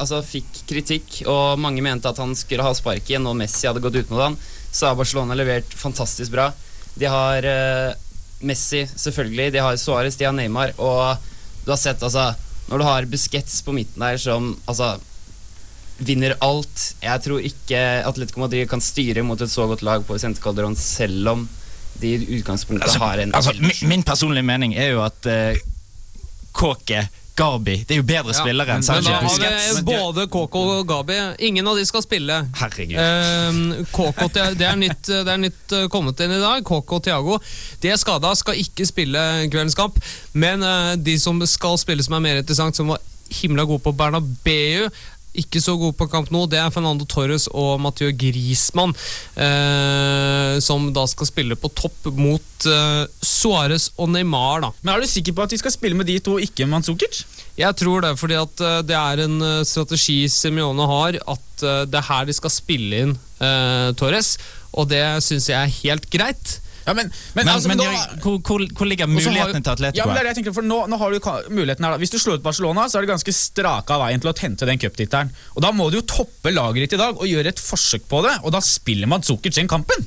altså, 0.00 0.22
fikk 0.24 0.62
kritikk, 0.70 1.18
og 1.28 1.60
mange 1.60 1.84
mente 1.84 2.08
at 2.08 2.18
han 2.22 2.32
skulle 2.38 2.64
ha 2.64 2.72
sparken, 2.74 3.28
og 3.28 3.36
Messi 3.36 3.68
hadde 3.68 3.82
gått 3.84 4.00
ut 4.00 4.14
mot 4.14 4.24
han, 4.24 4.38
så 4.72 4.88
har 4.88 4.96
Barcelona 4.98 5.36
levert 5.36 5.76
fantastisk 5.76 6.32
bra. 6.32 6.48
De 6.98 7.06
har 7.12 7.44
eh, 7.52 7.92
Messi, 8.48 8.86
selvfølgelig. 8.88 9.52
De 9.52 9.62
har 9.62 9.76
Suárez, 9.76 10.16
de 10.16 10.24
har 10.24 10.34
Neymar, 10.34 10.72
og 10.80 11.20
du 11.66 11.74
har 11.74 11.80
sett, 11.80 12.02
altså 12.02 12.30
Når 12.68 12.78
du 12.78 12.84
har 12.84 13.06
Busquets 13.08 13.62
på 13.64 13.72
midten 13.72 14.02
der 14.04 14.18
som 14.20 14.50
altså 14.68 14.94
vinner 15.98 16.36
alt 16.44 16.84
Jeg 17.02 17.22
tror 17.24 17.42
ikke 17.42 17.78
Atletico 18.06 18.42
Madrid 18.44 18.68
kan 18.70 18.82
styre 18.82 19.24
mot 19.26 19.40
et 19.42 19.50
så 19.50 19.66
godt 19.70 19.82
lag 19.86 20.04
på 20.06 20.14
Vicente 20.16 20.42
Calderón, 20.42 20.76
selv 20.78 21.34
om 21.34 21.48
de 21.98 22.14
i 22.14 22.38
utgangspunktet 22.38 22.94
har 23.02 23.18
en 23.18 23.34
altså, 23.34 23.56
min, 23.58 23.88
min 23.90 24.04
personlige 24.06 24.46
mening 24.46 24.76
er 24.78 24.92
jo 24.92 25.00
at 25.02 25.26
uh, 25.26 25.58
Kåke, 26.54 27.08
Gabi 27.38 27.76
Det 27.86 27.94
er 27.96 28.00
jo 28.00 28.06
bedre 28.06 28.34
spillere 28.34 28.76
enn 28.76 28.84
Men 28.86 29.04
da 29.06 29.18
har 29.18 29.74
vi 29.76 29.82
både 29.86 30.26
Koko 30.30 30.62
og 30.78 30.88
Gabi. 30.88 31.18
Ingen 31.48 31.68
av 31.70 31.78
de 31.78 31.84
skal 31.86 32.02
spille. 32.02 32.38
Herregud. 32.58 32.98
Eh, 32.98 33.84
Koko, 33.94 34.26
det 34.34 34.66
er- 34.66 34.78
nytt, 34.80 35.04
det 35.06 35.34
er 35.34 35.38
nytt 35.38 35.74
eh, 35.76 35.86
kommet 35.92 36.18
inn 36.24 36.34
i 36.34 36.40
dag. 36.42 36.64
Koko 36.66 36.98
og 36.98 37.04
Thiago. 37.06 37.38
De 37.82 37.92
er 37.92 38.00
skada, 38.00 38.34
skal 38.38 38.58
ikke 38.58 38.86
spille 38.88 39.22
kveldens 39.52 39.78
kamp. 39.78 40.00
Men 40.34 40.66
eh, 40.66 40.96
de 40.96 41.14
som 41.22 41.38
skal 41.46 41.78
spille 41.78 42.02
som 42.02 42.18
er 42.18 42.26
mer 42.26 42.42
interessant, 42.42 42.74
som 42.76 42.90
var 42.90 43.04
himla 43.40 43.64
gode 43.68 43.84
på 43.86 43.94
Bernabeu, 43.94 44.88
ikke 45.38 45.60
så 45.62 45.74
gode 45.78 45.96
på 45.98 46.08
kamp 46.10 46.30
nå, 46.34 46.46
det 46.50 46.58
er 46.58 46.70
Fernando 46.74 47.04
Torres 47.08 47.46
og 47.52 47.76
Mathieu 47.82 48.10
Griezmann, 48.16 48.94
eh, 49.36 50.58
som 50.64 50.88
da 50.96 51.04
skal 51.10 51.28
spille 51.28 51.58
på 51.58 51.70
topp 51.78 52.08
mot 52.18 52.66
eh, 52.68 53.04
Suárez 53.22 53.90
og 53.96 54.10
Neymar. 54.14 54.62
da. 54.64 54.70
Men 54.82 54.94
Er 54.94 55.04
du 55.04 55.10
sikker 55.10 55.36
på 55.36 55.44
at 55.46 55.54
de 55.54 55.60
skal 55.60 55.74
spille 55.74 55.98
med 55.98 56.08
de 56.10 56.18
to, 56.18 56.38
ikke 56.42 56.66
Mandzukic? 56.66 57.24
Jeg 57.58 57.74
tror 57.78 58.02
det, 58.04 58.14
fordi 58.20 58.38
at 58.38 58.60
eh, 58.64 58.78
det 58.86 58.96
er 58.98 59.24
en 59.26 59.40
eh, 59.42 59.64
strategi 59.68 60.20
Simione 60.32 60.86
har, 60.90 61.18
at 61.26 61.66
eh, 61.66 61.84
det 61.90 62.00
er 62.00 62.08
her 62.10 62.28
de 62.28 62.36
skal 62.36 62.54
spille 62.54 63.04
inn 63.04 63.16
eh, 63.42 63.90
Torres, 63.98 64.36
og 64.72 64.88
det 64.90 65.02
syns 65.24 65.48
jeg 65.50 65.58
er 65.58 65.76
helt 65.82 66.08
greit. 66.12 66.58
Ja, 66.88 66.94
men, 66.96 67.10
men, 67.36 67.44
Men, 67.44 67.52
altså, 67.54 67.68
men 67.70 67.80
nå- 67.80 67.86
Jørgen, 67.86 68.20
hvor, 68.24 68.66
hvor, 68.72 68.88
ligger 68.88 69.10
mulighetene 69.12 69.62
til 69.62 69.74
Atletico? 69.76 70.00
Ja, 70.00 70.06
men 70.08 70.16
det 70.16 70.22
er 70.22 70.28
det 70.28 70.34
jeg 70.34 70.40
tenker, 70.42 70.56
for 70.56 70.66
nå, 70.66 70.80
nå 70.88 71.00
har 71.00 71.14
du 71.14 71.30
muligheten 71.54 71.84
her 71.84 71.94
da. 71.94 72.00
Hvis 72.00 72.14
du 72.14 72.18
slår 72.18 72.40
ut 72.40 72.46
Barcelona, 72.46 72.88
så 72.88 72.98
er 72.98 73.06
det 73.06 73.12
ganske 73.12 73.34
straka 73.36 74.00
veien 74.00 74.24
til 74.24 74.32
å 74.32 74.36
hente 74.40 74.68
den 74.68 74.80
cuptittelen. 74.80 75.32
Da 75.60 75.72
må 75.76 75.90
du 75.92 76.00
jo 76.00 76.06
toppe 76.08 76.54
laget 76.54 76.86
ditt 76.88 76.96
i 76.98 77.02
dag 77.02 77.18
og 77.20 77.28
gjøre 77.28 77.52
et 77.52 77.60
forsøk 77.62 78.08
på 78.10 78.22
det, 78.26 78.38
og 78.42 78.54
da 78.56 78.62
spiller 78.64 79.10
Mandzukic 79.10 79.54
den 79.60 79.68
kampen. 79.70 80.06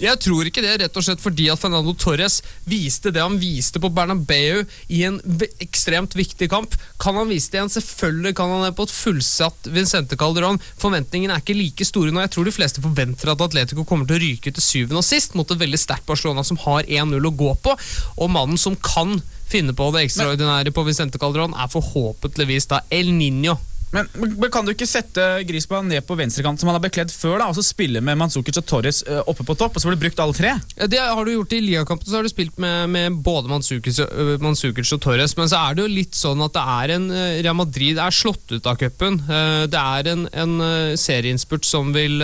Jeg 0.00 0.16
tror 0.24 0.48
ikke 0.48 0.62
det, 0.64 0.78
rett 0.80 0.94
og 0.96 1.04
slett 1.04 1.20
fordi 1.20 1.50
at 1.52 1.60
Fernando 1.60 1.92
Torres 1.98 2.38
viste 2.64 3.10
det 3.12 3.20
han 3.20 3.36
viste 3.40 3.80
på 3.82 3.90
Bernabeu 3.92 4.62
i 4.88 5.02
en 5.04 5.18
ekstremt 5.60 6.16
viktig 6.16 6.48
kamp. 6.52 6.76
Kan 7.02 7.18
han 7.20 7.28
vise 7.28 7.52
det 7.52 7.58
igjen? 7.60 7.72
Selvfølgelig 7.74 8.32
kan 8.38 8.54
han 8.54 8.64
det 8.64 8.72
på 8.78 8.86
et 8.88 8.94
fullsatt 8.96 9.68
Vincente 9.74 10.16
Calderón. 10.16 10.60
Forventningene 10.80 11.36
er 11.36 11.44
ikke 11.44 11.58
like 11.58 11.84
store 11.84 12.12
nå. 12.14 12.22
Jeg 12.24 12.32
tror 12.32 12.48
de 12.48 12.54
fleste 12.56 12.84
forventer 12.84 13.34
at 13.34 13.44
Atletico 13.44 13.84
kommer 13.88 14.08
til 14.08 14.16
å 14.16 14.22
ryke 14.24 14.54
til 14.54 14.64
syvende 14.64 15.02
og 15.02 15.06
sist 15.06 15.36
mot 15.36 15.52
et 15.52 15.60
veldig 15.60 15.80
sterkt 15.80 16.08
Barcelona 16.08 16.44
som 16.46 16.60
har 16.64 16.88
1-0 16.88 17.28
å 17.28 17.34
gå 17.42 17.52
på, 17.60 17.76
og 18.16 18.32
mannen 18.32 18.60
som 18.60 18.78
kan 18.80 19.18
finne 19.52 19.74
på 19.76 19.90
det 19.92 20.06
ekstraordinære 20.06 20.72
på 20.72 20.86
Vincente 20.86 21.20
Calderón, 21.20 21.52
er 21.52 21.68
forhåpentligvis 21.68 22.70
da 22.72 22.80
El 22.88 23.12
Niño. 23.12 23.58
Men, 23.92 24.08
men 24.16 24.48
kan 24.52 24.64
du 24.64 24.72
ikke 24.72 24.88
sette 24.88 25.24
Griezmann 25.48 25.90
ned 25.92 26.04
på 26.08 26.16
venstrekant 26.16 26.60
som 26.60 26.70
han 26.70 26.78
har 26.78 26.84
bekledd 26.84 27.12
før, 27.12 27.38
da, 27.42 27.48
og 27.50 27.58
så 27.58 27.64
spille 27.64 28.00
med 28.04 28.16
Manzukic 28.20 28.56
og 28.56 28.66
Torres 28.68 29.02
eh, 29.04 29.20
oppe 29.28 29.44
på 29.44 29.56
topp, 29.60 29.76
og 29.76 29.82
så 29.82 29.90
blir 29.90 29.98
det 29.98 30.04
brukt 30.06 30.22
alle 30.24 30.36
tre? 30.36 30.54
Det 30.88 31.00
har 31.00 31.20
du 31.28 31.34
gjort 31.34 31.52
i 31.52 31.60
ligakampen, 31.64 32.08
så 32.08 32.18
har 32.18 32.24
du 32.24 32.32
spilt 32.32 32.56
med, 32.62 32.88
med 32.94 33.18
både 33.24 33.52
Manzukic, 33.52 34.00
og, 34.00 34.14
øh, 34.16 34.40
og 34.40 35.02
Torres. 35.04 35.36
Men 35.36 35.50
så 35.52 35.60
er 35.60 35.76
det 35.76 35.84
jo 35.84 35.92
litt 35.92 36.16
sånn 36.16 36.40
at 36.44 36.56
det 36.56 36.64
er 36.76 36.94
en 36.96 37.10
øh, 37.10 37.34
Real 37.42 37.58
Madrid 37.58 38.00
er 38.00 38.16
slått 38.16 38.56
ut 38.56 38.70
av 38.70 38.80
cupen. 38.80 39.20
Eh, 39.28 39.64
Det 39.72 39.82
er 39.82 40.08
en, 40.12 40.24
en 40.32 40.96
serieinnspurt 40.98 41.64
som 41.68 41.92
vil 41.94 42.18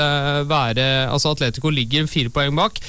være 0.49 0.85
Altså 1.09 1.31
Atletico 1.33 1.71
ligger 1.73 2.09
fire 2.11 2.33
poeng 2.33 2.57
bak. 2.57 2.81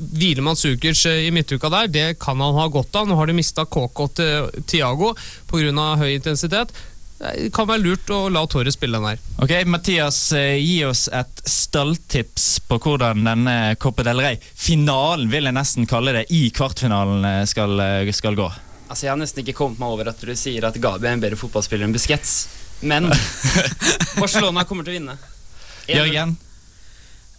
Hviler 0.00 0.42
Mandzukic 0.42 1.04
øh, 1.06 1.26
i 1.26 1.30
midtuka 1.34 1.68
der, 1.68 1.88
det 1.92 2.06
kan 2.22 2.40
han 2.40 2.56
ha 2.56 2.66
godt 2.72 2.94
av. 2.96 3.08
Nå 3.08 3.18
har 3.18 3.28
de 3.28 3.36
mista 3.36 3.66
KK 3.68 4.00
til 4.16 4.62
Tiago 4.70 5.12
pga. 5.50 5.88
høy 6.00 6.14
intensitet. 6.14 6.72
Det 7.20 7.50
kan 7.52 7.68
være 7.68 7.82
lurt 7.84 8.08
å 8.16 8.22
la 8.32 8.40
Torre 8.48 8.72
spille 8.72 8.96
den 8.96 9.04
her. 9.10 9.18
Ok, 9.44 9.52
Mathias, 9.68 10.18
eh, 10.32 10.56
gi 10.56 10.78
oss 10.88 11.04
et 11.12 11.42
stalltips 11.44 12.46
på 12.64 12.78
hvordan 12.80 13.26
denne 13.28 13.56
Coppe 13.76 14.06
del 14.06 14.22
Rey-finalen, 14.24 15.28
vil 15.28 15.50
jeg 15.50 15.56
nesten 15.56 15.88
kalle 15.90 16.14
det, 16.16 16.24
i 16.32 16.46
kvartfinalen 16.56 17.26
eh, 17.28 17.42
skal, 17.50 17.76
eh, 17.84 18.12
skal 18.16 18.38
gå. 18.40 18.48
Altså, 18.88 19.04
Jeg 19.04 19.12
har 19.12 19.20
nesten 19.20 19.44
ikke 19.44 19.58
kommet 19.60 19.82
meg 19.82 19.92
over 19.92 20.08
at 20.14 20.24
du 20.24 20.32
sier 20.32 20.64
at 20.64 20.80
Gabi 20.80 21.10
er 21.10 21.18
en 21.18 21.22
bedre 21.22 21.38
fotballspiller 21.38 21.84
enn 21.84 21.92
Busquets. 21.94 22.38
Men 22.80 23.12
Barcelona 24.22 24.64
kommer 24.64 24.88
til 24.88 24.96
å 24.96 24.98
vinne. 25.02 25.18
Jørgen? 25.90 26.38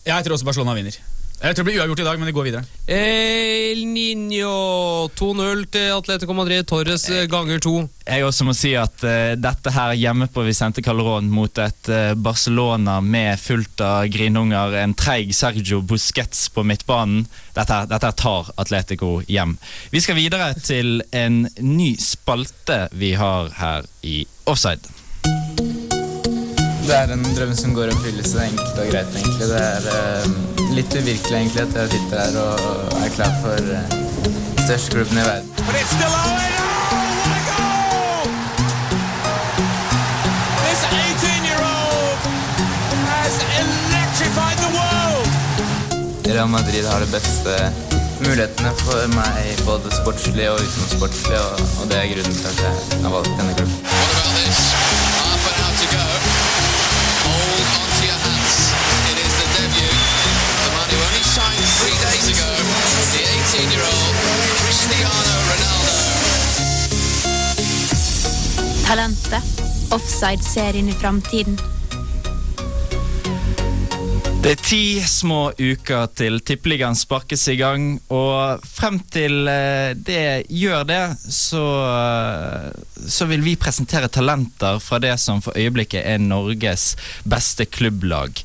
Jeg 0.06 0.26
tror 0.26 0.38
også 0.38 0.46
Barcelona 0.46 0.78
vinner. 0.78 1.02
Jeg 1.42 1.56
tror 1.58 1.66
det 1.66 1.72
blir 1.72 1.80
uavgjort 1.82 2.02
i 2.04 2.06
dag, 2.06 2.20
men 2.22 2.28
det 2.30 2.34
går 2.38 2.46
videre. 2.46 2.62
El 2.86 3.80
Niño 3.90 4.52
2-0 5.18 5.64
til 5.74 5.88
Atletico 5.96 6.36
Madrid. 6.38 6.68
Torres 6.70 7.08
eh, 7.10 7.24
ganger 7.32 7.58
to. 7.66 7.74
Jeg 8.06 8.28
også 8.28 8.46
må 8.46 8.54
si 8.54 8.76
at 8.78 9.02
uh, 9.02 9.32
dette 9.42 9.74
her 9.74 9.96
hjemme 9.98 10.28
på 10.30 10.44
Vicente 10.46 10.84
Calderón 10.86 11.32
mot 11.34 11.58
et 11.66 11.90
uh, 11.90 12.12
Barcelona 12.14 13.00
med 13.02 13.42
fullt 13.42 13.82
av 13.82 14.06
grinunger, 14.14 14.78
en 14.84 14.94
treig 14.94 15.34
Sergio 15.34 15.82
Busquets 15.82 16.46
på 16.54 16.62
midtbanen, 16.68 17.26
dette, 17.58 17.74
her- 17.74 17.90
dette 17.90 18.14
tar 18.22 18.54
Atletico 18.62 19.16
hjem. 19.26 19.58
Vi 19.90 20.06
skal 20.06 20.22
videre 20.22 20.54
til 20.62 21.02
en 21.10 21.48
ny 21.58 21.96
spalte 21.98 22.84
vi 22.94 23.16
har 23.18 23.50
her 23.58 23.90
i 24.06 24.20
Offside. 24.46 25.01
Det 26.88 26.96
er 26.98 27.12
en 27.14 27.24
drøm 27.38 27.52
som 27.56 27.74
går 27.78 27.92
i 27.92 27.94
oppfyllelse, 27.94 28.40
enkelt 28.42 28.80
og 28.82 28.88
greit, 28.90 29.16
egentlig. 29.16 29.48
Det 29.52 29.60
er 29.62 29.84
uh, 29.94 30.24
litt 30.76 30.96
uvirkelig, 30.98 31.38
egentlig, 31.38 31.62
at 31.62 31.76
jeg 31.78 31.92
sitter 31.94 32.18
her 32.24 32.34
og 32.42 33.04
er 33.06 33.12
klar 33.16 33.34
for 33.44 33.70
uh, 33.70 33.78
største 34.66 34.96
klubben 34.96 35.22
i 35.22 35.26
verden. 35.28 35.50
But 35.68 35.76
it's 35.78 35.94
still 35.94 36.16
Owen. 36.24 36.54
What 37.30 37.38
a 37.38 37.44
goal! 37.50 38.26
This 40.66 40.82
18-year-old 40.90 42.20
has 43.14 43.34
electrified 43.62 44.58
the 44.66 44.72
world. 44.80 45.30
Real 46.26 46.50
Madrid 46.50 46.86
har 46.92 47.00
de 47.06 47.10
beste 47.14 47.58
mulighetene 48.26 48.74
for 48.82 49.08
meg, 49.16 49.54
både 49.70 49.94
sportslig 50.02 50.50
og 50.50 50.58
utenomsportslig, 50.66 51.38
og, 51.38 51.66
og 51.82 51.94
det 51.94 52.02
er 52.02 52.14
grunnen 52.16 52.38
til 52.42 52.54
at 52.54 52.64
jeg 52.66 53.06
har 53.06 53.20
valgt 53.20 53.36
denne 53.38 53.58
klubben. 53.62 53.91
Talentet. 68.92 69.44
Offside-serien 69.92 70.90
i 70.90 70.92
framtiden. 70.92 71.56
Det 74.44 74.52
er 74.52 74.64
ti 74.66 74.82
små 75.08 75.54
uker 75.56 76.10
til 76.18 76.42
Tippeligaen 76.44 76.98
sparkes 77.00 77.46
i 77.54 77.56
gang, 77.56 77.86
og 78.12 78.66
frem 78.68 78.98
til 79.14 79.48
eh, 79.48 79.94
det 79.96 80.50
gjør 80.52 80.84
det, 80.90 81.00
så, 81.24 81.64
eh, 81.88 83.08
så 83.08 83.30
vil 83.32 83.46
vi 83.48 83.56
presentere 83.56 84.12
talenter 84.12 84.82
fra 84.84 85.00
det 85.00 85.14
som 85.24 85.40
for 85.46 85.56
øyeblikket 85.56 86.04
er 86.04 86.20
Norges 86.20 86.98
beste 87.24 87.70
klubblag. 87.72 88.44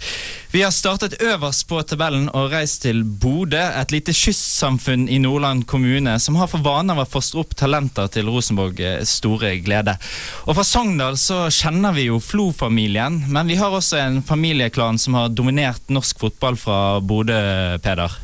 Vi 0.56 0.62
har 0.62 0.70
startet 0.72 1.18
øverst 1.20 1.66
på 1.68 1.76
tabellen 1.84 2.30
og 2.32 2.46
reist 2.48 2.86
til 2.86 3.02
Bodø, 3.04 3.60
et 3.60 3.90
lite 3.92 4.14
kystsamfunn 4.16 5.02
i 5.12 5.18
Nordland 5.20 5.66
kommune 5.68 6.14
som 6.16 6.38
har 6.40 6.48
for 6.48 6.64
vane 6.64 6.96
å 6.96 7.04
fostre 7.04 7.42
opp 7.42 7.52
talenter 7.60 8.08
til 8.14 8.30
Rosenborg 8.32 8.80
eh, 8.80 9.02
store 9.04 9.50
glede. 9.60 9.98
Og 10.46 10.56
fra 10.56 10.64
Sogndal 10.64 11.20
så 11.20 11.42
kjenner 11.52 11.92
vi 11.92 12.06
jo 12.06 12.16
Flo-familien, 12.24 13.18
men 13.28 13.52
vi 13.52 13.60
har 13.60 13.76
også 13.76 14.00
en 14.00 14.22
familieklan 14.24 14.96
som 14.96 15.20
har 15.20 15.28
dominert 15.28 15.92
norsk 15.92 16.24
fotball 16.24 16.56
fra 16.56 16.80
Bodø, 17.04 17.36
Peder. 17.84 18.16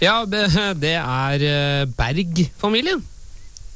Ja, 0.00 0.22
det 0.86 0.96
er 0.96 1.48
eh, 1.50 1.84
Berg-familien. 1.92 3.04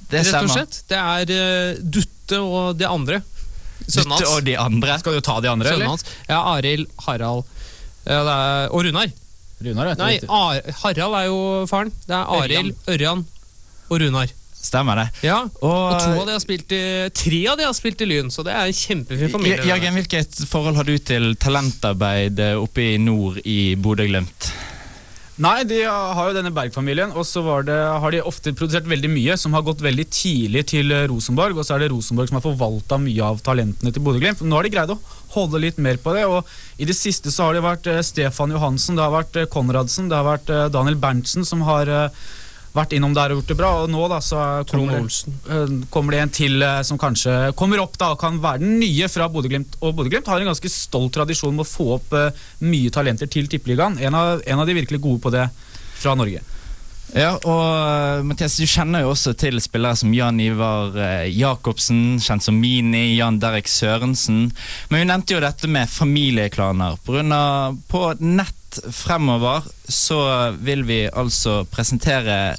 Det 0.08 0.24
Rett 0.24 0.40
og 0.40 0.54
slett. 0.56 0.86
Det 0.88 1.04
er 1.04 1.36
eh, 1.36 1.84
Dutte 1.84 2.40
og 2.40 2.80
de 2.80 2.88
andre. 2.88 3.20
Sønnen 3.84 4.08
Dutte 4.08 4.22
hans. 4.22 4.30
og 4.30 4.48
de 4.48 4.56
andre. 4.56 5.02
Skal 5.04 5.20
du 5.20 5.26
ta 5.28 5.42
de 5.44 5.52
andre, 5.52 5.68
Sønnen 5.68 5.84
eller? 5.84 5.98
hans. 5.98 6.14
Ja, 6.32 6.46
Arild, 6.56 6.88
Harald 7.04 7.50
ja, 8.04 8.23
det 8.25 8.34
er, 8.37 8.70
og 8.70 8.84
Runar. 8.87 9.12
Runar, 9.64 9.90
vet. 9.92 10.00
Nei, 10.00 10.14
Ar 10.28 10.61
Harald 10.82 11.18
er 11.20 11.28
jo 11.30 11.38
faren. 11.70 11.92
Det 12.04 12.16
er 12.16 12.32
Arild, 12.38 12.75
Ørjan 12.90 13.23
og 13.88 14.00
Runar. 14.02 14.32
Stemmer 14.64 14.96
det. 14.96 15.06
Ja, 15.26 15.42
Og, 15.61 15.73
og 15.92 15.99
to 16.00 16.12
av 16.23 16.28
de 16.28 16.32
har 16.32 16.40
spilt 16.40 16.73
i, 16.73 16.82
tre 17.12 17.40
av 17.52 17.58
de 17.61 17.66
har 17.68 17.75
spilt 17.76 18.00
i 18.00 18.06
Lyn, 18.08 18.30
så 18.32 18.44
det 18.46 18.54
er 18.56 18.70
en 18.70 18.76
kjempefin 18.78 19.32
familie. 19.32 19.58
Jørgen, 19.68 19.99
hvilket 19.99 20.38
forhold 20.49 20.78
har 20.80 20.88
du 20.88 20.94
til 21.04 21.34
talentarbeid 21.37 22.40
oppe 22.56 22.87
i 22.94 22.94
nord 23.00 23.42
i 23.44 23.75
Bodø-Glimt? 23.76 24.49
Nei, 25.34 25.64
de 25.66 25.80
har 25.82 26.28
jo 26.28 26.34
denne 26.36 26.52
Berg-familien, 26.54 27.10
og 27.18 27.24
så 27.26 27.42
har 27.42 28.14
de 28.14 28.20
ofte 28.22 28.52
produsert 28.54 28.86
veldig 28.86 29.08
mye 29.10 29.34
som 29.40 29.56
har 29.56 29.64
gått 29.66 29.82
veldig 29.82 30.04
tidlig 30.06 30.62
til 30.70 30.94
Rosenborg, 31.10 31.58
og 31.58 31.66
så 31.66 31.74
er 31.74 31.82
det 31.82 31.88
Rosenborg 31.90 32.30
som 32.30 32.38
har 32.38 32.44
forvalta 32.44 33.00
mye 33.02 33.32
av 33.32 33.42
talentene 33.42 33.90
til 33.90 34.04
Bodø-Glimt. 34.06 34.44
Nå 34.46 34.54
har 34.54 34.68
de 34.68 34.70
greid 34.76 34.94
å 34.94 35.00
holde 35.34 35.58
litt 35.64 35.80
mer 35.82 35.98
på 35.98 36.14
det, 36.14 36.22
og 36.30 36.46
i 36.78 36.86
det 36.86 36.94
siste 36.94 37.32
så 37.34 37.48
har 37.48 37.58
det 37.58 37.64
vært 37.66 37.90
eh, 37.90 38.02
Stefan 38.06 38.54
Johansen, 38.54 38.94
det 38.94 39.04
har 39.04 39.14
vært 39.14 39.40
eh, 39.40 39.50
Konradsen, 39.50 40.06
det 40.10 40.20
har 40.20 40.28
vært 40.28 40.54
eh, 40.54 40.68
Daniel 40.74 40.98
Berntsen 41.02 41.46
som 41.46 41.64
har 41.66 41.90
vært 42.75 42.95
innom 42.97 43.14
der 43.14 43.33
og 43.33 43.40
gjort 43.40 43.52
det 43.52 43.57
bra, 43.59 43.73
og 43.83 43.90
nå 43.93 44.07
da 44.11 44.19
så 44.25 44.40
kommer, 44.71 44.97
det, 44.97 45.02
Olsen. 45.07 45.37
eh, 45.47 45.75
kommer 45.95 46.16
det 46.16 46.23
en 46.25 46.33
til 46.35 46.64
eh, 46.66 46.81
som 46.87 46.99
kanskje 47.00 47.52
kommer 47.59 47.83
opp 47.83 47.99
da 48.00 48.12
og 48.14 48.21
kan 48.23 48.40
være 48.43 48.64
den 48.64 48.81
nye 48.83 49.11
fra 49.11 49.28
Bodø-Glimt. 49.31 49.78
Og 49.81 49.95
Bodø-Glimt 49.95 50.31
har 50.31 50.43
en 50.43 50.50
ganske 50.50 50.73
stolt 50.73 51.14
tradisjon 51.14 51.54
med 51.54 51.66
å 51.66 51.71
få 51.71 51.93
opp 52.00 52.16
eh, 52.19 52.43
mye 52.66 52.90
talenter 52.95 53.31
til 53.31 53.47
Tippeligaen. 53.50 54.00
En 54.02 54.14
en 54.14 54.61
av 54.61 54.66
de 54.66 54.76
virkelig 54.76 55.00
gode 55.02 55.23
på 55.23 55.33
det 55.35 55.47
fra 55.99 56.14
Norge. 56.19 56.43
Ja, 57.14 57.35
og 57.47 58.25
Mathias, 58.26 58.57
du 58.59 58.66
kjenner 58.66 59.04
jo 59.04 59.12
også 59.12 59.35
til 59.38 59.61
spillere 59.62 59.99
som 59.99 60.14
Jan 60.14 60.40
Ivar 60.43 60.97
Jacobsen, 61.31 62.16
kjent 62.23 62.43
som 62.47 62.57
Mini, 62.59 63.16
Jan 63.19 63.38
Derek 63.43 63.69
Sørensen. 63.71 64.49
Men 64.90 65.04
hun 65.04 65.12
nevnte 65.12 65.37
jo 65.37 65.43
dette 65.45 65.71
med 65.71 65.90
familieklaner. 65.90 66.99
På, 67.04 67.14
grunn 67.14 67.35
av, 67.37 67.78
på 67.90 68.09
nett 68.25 68.63
fremover 68.90 69.64
så 69.88 70.50
vil 70.61 70.87
vi 70.88 71.09
altså 71.12 71.64
presentere 71.64 72.57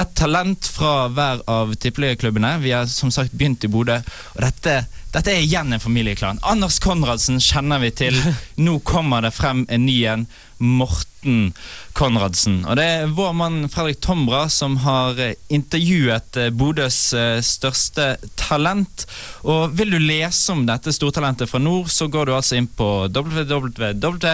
et 0.00 0.14
talent 0.18 0.66
fra 0.74 1.08
hver 1.12 1.42
av 1.50 1.74
tippeligaklubbene. 1.80 2.56
Vi 2.62 2.72
har 2.74 2.86
som 2.90 3.12
sagt 3.14 3.32
begynt 3.36 3.64
i 3.64 3.70
Bodø, 3.72 4.00
og 4.34 4.40
dette, 4.44 4.84
dette 5.14 5.32
er 5.32 5.44
igjen 5.44 5.72
en 5.72 5.82
familieklan. 5.82 6.40
Anders 6.46 6.78
Konradsen 6.82 7.40
kjenner 7.42 7.78
vi 7.82 7.90
til. 8.04 8.16
Nå 8.64 8.78
kommer 8.86 9.22
det 9.26 9.36
frem 9.36 9.66
en 9.68 9.86
ny 9.86 9.98
en. 10.12 10.26
Morten 10.60 11.52
Konradsen. 11.96 12.64
Og 12.68 12.76
det 12.76 12.84
er 12.84 13.06
vår 13.16 13.32
mann 13.36 13.68
Fredrik 13.72 14.00
Tombra 14.04 14.48
som 14.52 14.76
har 14.84 15.16
eh, 15.20 15.34
intervjuet 15.48 16.36
eh, 16.36 16.50
Bodøs 16.52 17.14
eh, 17.16 17.40
største 17.44 18.16
talent. 18.36 19.06
Og 19.48 19.72
vil 19.78 19.90
du 19.96 19.98
lese 20.02 20.52
om 20.52 20.66
dette 20.68 20.92
stortalentet 20.92 21.48
fra 21.50 21.58
nord, 21.62 21.88
så 21.88 22.06
går 22.12 22.24
du 22.28 22.34
altså 22.36 22.56
inn 22.60 22.68
på 22.68 23.08
www.srib.no 23.08 24.32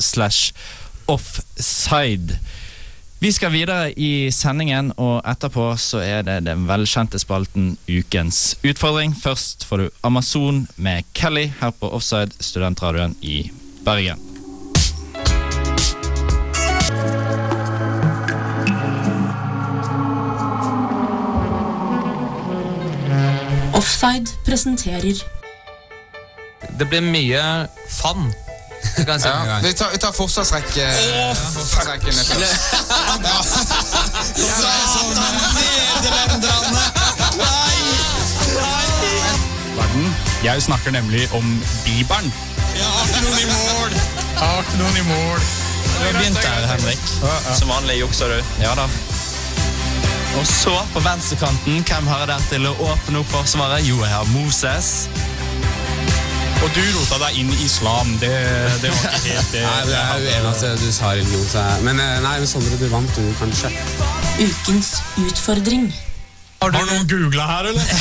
slash 0.00 0.52
offside. 1.12 2.38
Vi 3.22 3.30
skal 3.32 3.52
videre 3.54 3.92
i 3.94 4.32
sendingen, 4.34 4.88
og 4.98 5.20
etterpå 5.30 5.68
så 5.78 6.00
er 6.02 6.24
det 6.26 6.40
den 6.42 6.64
velkjente 6.66 7.20
spalten 7.22 7.76
Ukens 7.86 8.56
utfordring. 8.66 9.14
Først 9.14 9.62
får 9.62 9.78
du 9.78 9.90
Amazon 10.02 10.64
med 10.74 11.06
Kelly 11.14 11.44
her 11.60 11.70
på 11.70 11.86
Offside, 11.94 12.34
studentradioen 12.42 13.14
i 13.22 13.46
Bergen. 13.86 14.18
Offside 23.70 24.34
presenterer 24.42 25.22
Det 26.78 26.90
blir 26.90 27.06
mye 27.06 27.68
fun. 27.86 28.32
Kan 29.06 29.20
si 29.20 29.28
Ja, 29.28 29.58
vi 29.62 29.72
tar, 29.72 29.90
vi 29.92 29.98
tar 29.98 30.12
forsvarsrekke. 30.12 30.86
forsvarsrekken 31.54 32.12
først. 32.12 33.62
verden. 39.92 40.14
Jeg 40.44 40.62
snakker 40.62 40.90
nemlig 40.90 41.28
om 41.32 41.62
Bibelen. 41.84 42.32
Jeg 42.76 42.84
har 42.84 43.04
ikke 43.08 43.20
noen 43.24 43.38
i 43.38 43.46
mål! 43.46 43.90
Har 44.36 44.58
ikke 44.62 44.78
noen 44.80 44.96
i 44.96 45.04
mål. 45.08 45.40
Du 45.92 46.04
har 46.04 46.12
begynt 46.12 46.42
der, 46.42 46.66
Henrik. 46.66 47.02
Som 47.58 47.68
vanlig 47.68 47.98
jukser 48.00 48.28
du. 48.28 48.38
Ja 48.62 48.74
da. 48.74 48.86
Og 50.38 50.46
så, 50.46 50.72
på 50.94 51.00
venstrekanten, 51.04 51.84
hvem 51.88 52.06
har 52.06 52.18
jeg 52.18 52.28
der 52.28 52.44
til 52.48 52.66
å 52.66 52.72
åpne 52.88 53.20
opp 53.20 53.28
forsvaret? 53.34 53.84
Jo, 53.84 54.00
jeg 54.00 54.14
har 54.14 54.24
Moses. 54.32 55.08
Og 56.62 56.70
du 56.76 56.82
rota 56.94 57.18
deg 57.24 57.38
inn 57.42 57.50
i 57.50 57.58
islam. 57.64 58.12
Det, 58.22 58.30
det 58.82 58.92
var 58.92 59.02
ikke 59.16 59.32
helt 59.32 59.50
det. 59.54 59.62
Nei, 59.66 59.82
jeg 59.90 59.98
er 59.98 60.24
uenig 60.28 60.52
at 60.52 60.64
du 60.78 60.88
sa 60.94 61.10
religion. 61.16 61.44
Så 61.50 61.64
jeg- 61.66 61.84
Men 61.88 62.00
eh, 62.02 62.16
nei, 62.22 62.36
Sondre, 62.46 62.78
du 62.78 62.86
vant, 62.92 63.18
du, 63.18 63.28
kanskje. 63.40 63.72
Ukens 64.46 64.92
utfordring. 65.24 65.88
Har 66.62 66.70
du 66.70 66.78
noen 66.86 67.06
googla 67.10 67.46
her, 67.50 67.70
eller? 67.72 67.86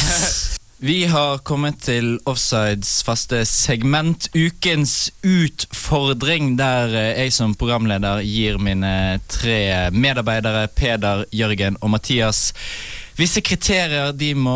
Vi 0.82 0.96
har 1.06 1.38
kommet 1.46 1.78
til 1.86 2.16
Offsides 2.30 3.04
faste 3.06 3.44
segment, 3.46 4.26
ukens 4.34 5.12
utfordring, 5.22 6.56
der 6.58 6.94
eh, 6.98 7.10
jeg 7.26 7.34
som 7.36 7.54
programleder 7.58 8.22
gir 8.26 8.58
mine 8.62 8.94
tre 9.30 9.90
medarbeidere, 9.94 10.68
Peder, 10.74 11.26
Jørgen 11.38 11.78
og 11.86 11.94
Mathias, 11.94 12.48
visse 13.18 13.44
kriterier 13.46 14.10
de 14.18 14.32
må 14.38 14.56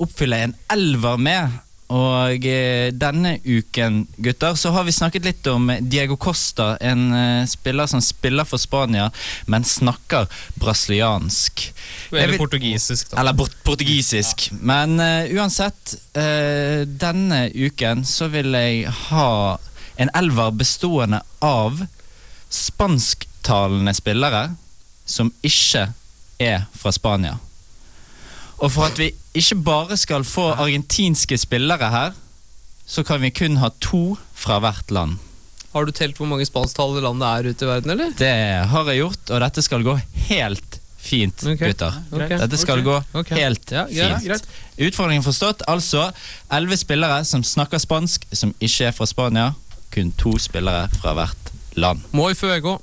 oppfylle 0.00 0.44
en 0.46 0.56
elver 0.72 1.20
med. 1.20 1.58
Og 1.90 2.44
eh, 2.46 2.92
denne 2.94 3.32
uken, 3.42 4.04
gutter, 4.22 4.54
så 4.54 4.70
har 4.70 4.84
vi 4.86 4.94
snakket 4.94 5.24
litt 5.26 5.46
om 5.50 5.66
Diego 5.82 6.14
Costa, 6.20 6.76
en 6.78 7.08
eh, 7.16 7.46
spiller 7.50 7.90
som 7.90 8.02
spiller 8.04 8.46
for 8.46 8.62
Spania, 8.62 9.08
men 9.50 9.66
snakker 9.66 10.28
brasiliansk. 10.62 11.64
Eller 12.12 12.36
vil- 12.36 12.38
portugisisk, 12.44 13.10
da. 13.10 13.18
Eller 13.24 13.34
port 13.34 13.56
portugisisk. 13.66 14.48
Men 14.62 15.00
uh, 15.02 15.26
uansett, 15.34 15.96
uh, 16.14 16.86
denne 16.86 17.42
uken 17.54 18.04
så 18.06 18.30
vil 18.30 18.54
jeg 18.54 18.86
ha 19.10 19.58
en 20.00 20.14
elver 20.14 20.54
bestående 20.62 21.20
av 21.44 21.82
spansktalende 22.50 23.94
spillere 23.98 24.46
som 25.04 25.32
ikke 25.42 25.88
er 26.40 26.66
fra 26.78 26.92
Spania. 26.94 27.36
Og 28.60 28.72
for 28.74 28.90
at 28.90 28.98
vi 29.00 29.10
ikke 29.36 29.56
bare 29.64 29.96
skal 29.96 30.24
få 30.28 30.50
argentinske 30.52 31.38
spillere 31.40 31.90
her, 31.90 32.12
så 32.86 33.04
kan 33.06 33.22
vi 33.22 33.30
kun 33.32 33.56
ha 33.62 33.70
to 33.80 34.18
fra 34.36 34.58
hvert 34.60 34.90
land. 34.92 35.18
Har 35.70 35.86
du 35.86 35.92
telt 35.94 36.18
hvor 36.18 36.26
mange 36.26 36.44
spansktalende 36.48 37.02
land 37.04 37.22
det 37.22 37.30
er 37.30 37.50
ute 37.54 37.64
i 37.64 37.68
verden, 37.70 37.92
eller? 37.94 38.14
Det 38.18 38.34
har 38.72 38.90
jeg 38.90 39.04
gjort, 39.04 39.22
og 39.30 39.42
dette 39.44 39.62
skal 39.62 39.86
gå 39.86 39.94
helt 40.28 40.80
fint, 41.00 41.44
okay. 41.46 41.70
gutter. 41.70 41.94
Okay. 42.12 42.38
Dette 42.42 42.58
skal 42.60 42.82
okay. 42.82 42.88
gå 43.30 43.36
helt 43.38 43.72
Ja, 43.72 43.86
fint. 43.86 44.26
Ja, 44.26 44.36
Utfordringen 44.88 45.24
forstått. 45.24 45.62
Altså 45.70 46.10
elleve 46.52 46.76
spillere 46.76 47.22
som 47.24 47.44
snakker 47.46 47.80
spansk, 47.80 48.26
som 48.32 48.52
ikke 48.60 48.90
er 48.90 48.96
fra 48.96 49.08
Spania. 49.08 49.52
Kun 49.94 50.12
to 50.18 50.34
spillere 50.38 50.90
fra 51.00 51.14
hvert 51.16 51.54
land. 51.78 52.04
Moi 52.12 52.34
fuego. 52.34 52.76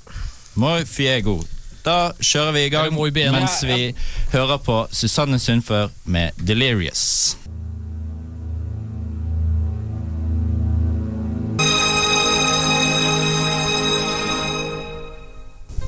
Moi 0.55 0.81
fiego. 0.85 1.41
Da 1.87 2.11
kjører 2.19 2.51
vi 2.51 2.65
i 2.67 2.69
gang 2.69 2.91
mens 2.91 3.63
Ja, 3.63 3.67
ja. 3.67 3.75
vi 3.75 3.95
hører 4.33 4.57
på 4.57 4.87
Susanne 4.91 5.39
Sundfør 5.39 5.87
med 6.05 6.29
'Delirious'. 6.37 7.37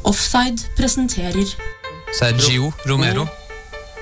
Offside 0.04 0.58
presenterer 0.78 1.56
Sergio 2.20 2.72
Romero. 2.90 3.28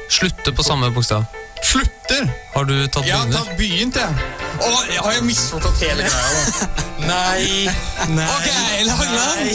Slutter 0.09 0.51
på 0.51 0.63
samme 0.63 0.91
bokstav. 0.93 1.23
Slutter? 1.67 2.29
Har 2.53 2.63
du 2.63 2.87
tatt 2.87 3.07
Jeg 3.07 3.17
har 3.17 3.31
tatt 3.31 3.49
byen 3.59 3.89
til. 3.91 4.19
Å, 4.63 4.69
jeg 4.87 5.01
har 5.03 5.15
jeg 5.17 5.23
misforstått 5.27 5.81
hele 5.83 6.05
greia, 6.07 6.29
da? 6.47 6.67
Nei. 7.09 7.67
Nei. 8.15 8.27
Ok, 8.31 8.47
Langland. 8.87 9.51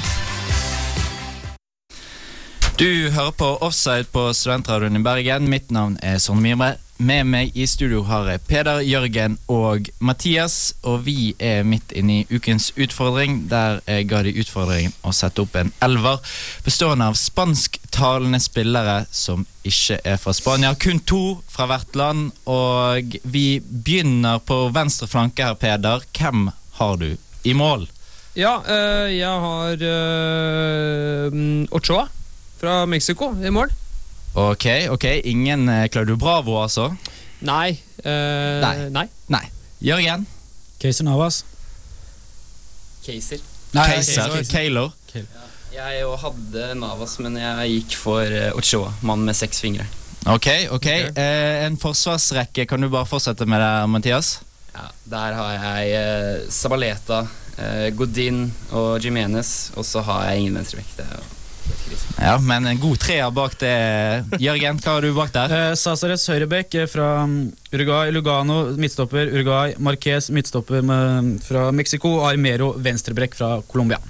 Du 2.80 2.88
hører 3.10 3.36
på 3.36 3.52
Offside 3.64 4.08
på 4.12 4.30
Studentradioen 4.32 4.96
i 4.96 5.04
Bergen. 5.04 5.50
Mitt 5.52 5.70
navn 5.72 6.00
er 6.02 6.16
Sonne 6.22 6.44
Myrme. 6.48 6.74
Med 6.96 7.26
meg 7.28 7.52
i 7.52 7.66
studio 7.68 8.00
har 8.08 8.24
jeg 8.30 8.40
Peder, 8.48 8.78
Jørgen 8.80 9.34
og 9.52 9.90
Mathias. 10.00 10.72
Og 10.80 11.02
vi 11.04 11.34
er 11.36 11.60
midt 11.68 11.92
inne 11.92 12.22
i 12.22 12.38
ukens 12.38 12.70
utfordring, 12.72 13.42
der 13.50 13.82
jeg 13.84 14.06
ga 14.08 14.22
de 14.24 14.32
utfordringen 14.40 14.94
å 15.04 15.12
sette 15.12 15.44
opp 15.44 15.58
en 15.60 15.74
elver 15.84 16.22
bestående 16.64 17.10
av 17.10 17.18
spansktalende 17.20 18.40
spillere 18.40 19.02
som 19.12 19.44
ikke 19.68 20.00
er 20.08 20.16
fra 20.22 20.32
Spania. 20.36 20.72
Kun 20.72 21.02
to 21.04 21.22
fra 21.52 21.68
hvert 21.68 22.00
land. 22.00 22.32
Og 22.48 23.20
vi 23.28 23.60
begynner 23.60 24.40
på 24.40 24.64
venstre 24.72 25.10
flanke 25.10 25.44
her, 25.44 25.60
Peder. 25.60 26.06
Hvem 26.16 26.48
har 26.80 26.96
du 26.96 27.10
i 27.44 27.52
mål? 27.52 27.84
Ja, 28.36 28.56
øh, 28.64 29.12
jeg 29.12 29.40
har 29.44 29.84
øh, 29.84 31.66
Ochoa 31.76 32.08
fra 32.60 32.86
Mexico 32.86 33.34
i 33.44 33.52
mål. 33.52 33.68
Ok, 34.36 34.66
ok. 34.92 35.04
Ingen 35.24 35.68
eh, 35.68 35.88
Claudio 35.88 36.16
Bravo, 36.20 36.58
altså? 36.62 36.90
Nei. 37.40 37.78
Uh, 38.04 38.60
Nei. 38.60 38.88
nei. 38.92 39.06
Nei. 39.32 39.44
Jørgen? 39.80 40.26
Keiser 40.80 41.06
Navas. 41.08 41.40
Keiser. 43.06 43.40
Nei, 43.72 43.86
Keiser? 43.94 44.34
Kaylor? 44.50 44.92
Jeg 45.76 46.08
hadde 46.20 46.66
Navas, 46.76 47.16
men 47.24 47.36
jeg 47.40 47.72
gikk 47.78 47.96
for 48.00 48.24
eh, 48.24 48.52
Ochoa, 48.56 48.92
mann 49.04 49.24
med 49.24 49.36
seks 49.36 49.60
fingre. 49.64 49.84
Ok, 50.26 50.48
ok. 50.72 50.86
Eh, 50.88 51.64
en 51.66 51.76
forsvarsrekke. 51.80 52.66
Kan 52.68 52.84
du 52.84 52.88
bare 52.92 53.08
fortsette 53.08 53.46
med 53.48 53.60
det, 53.60 53.72
Mathias? 53.92 54.34
Ja, 54.72 54.88
der 55.16 55.36
har 55.38 55.52
jeg 55.56 55.96
eh, 55.96 56.46
Sabaleta, 56.52 57.22
eh, 57.56 57.88
Godin 57.96 58.46
og 58.72 59.00
Jimenez, 59.04 59.70
og 59.76 59.88
så 59.88 60.04
har 60.04 60.28
jeg 60.30 60.44
ingen 60.44 60.60
venstrebekk. 60.60 61.35
Ja, 62.16 62.38
men 62.40 62.66
en 62.66 62.80
god 62.80 62.98
treer 63.02 63.30
bak 63.34 63.58
det. 63.60 63.72
Jørgen, 64.40 64.78
hva 64.80 64.96
har 64.96 65.04
du 65.04 65.12
bak 65.16 65.32
der? 65.34 65.52
Eh, 65.52 65.74
Caceres 65.76 66.24
høyrebekk 66.30 66.74
eh, 66.80 66.88
fra 66.90 67.08
mm, 67.28 67.38
Uruguay. 67.74 68.12
Lugano 68.14 68.58
midtstopper. 68.80 69.28
Uruguay. 69.34 69.74
Marquez 69.78 70.30
midtstopper 70.32 70.84
med, 70.86 71.36
fra 71.44 71.68
Mexico. 71.76 72.16
Armero 72.26 72.72
venstrebrekk 72.80 73.36
fra 73.36 73.56
Colombia. 73.68 74.00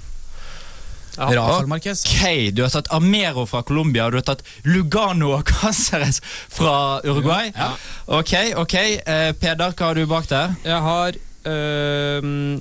Rafael 1.16 1.66
Marquez. 1.66 2.04
Ok, 2.04 2.50
Du 2.52 2.62
har 2.62 2.70
tatt 2.70 2.90
Amero 2.92 3.46
fra 3.48 3.62
Colombia, 3.64 4.04
og 4.04 4.12
du 4.12 4.18
har 4.20 4.26
tatt 4.28 4.42
Lugano 4.68 5.32
og 5.38 5.48
Cáceres 5.50 6.20
fra 6.52 7.00
Uruguay. 7.04 7.50
Ok, 8.06 8.34
ok. 8.60 8.74
Eh, 8.76 9.30
Peder, 9.40 9.72
hva 9.72 9.90
har 9.90 9.96
du 9.98 10.04
bak 10.10 10.28
der? 10.30 10.54
Jeg 10.66 10.82
har 10.86 11.18
ehm, 11.48 12.60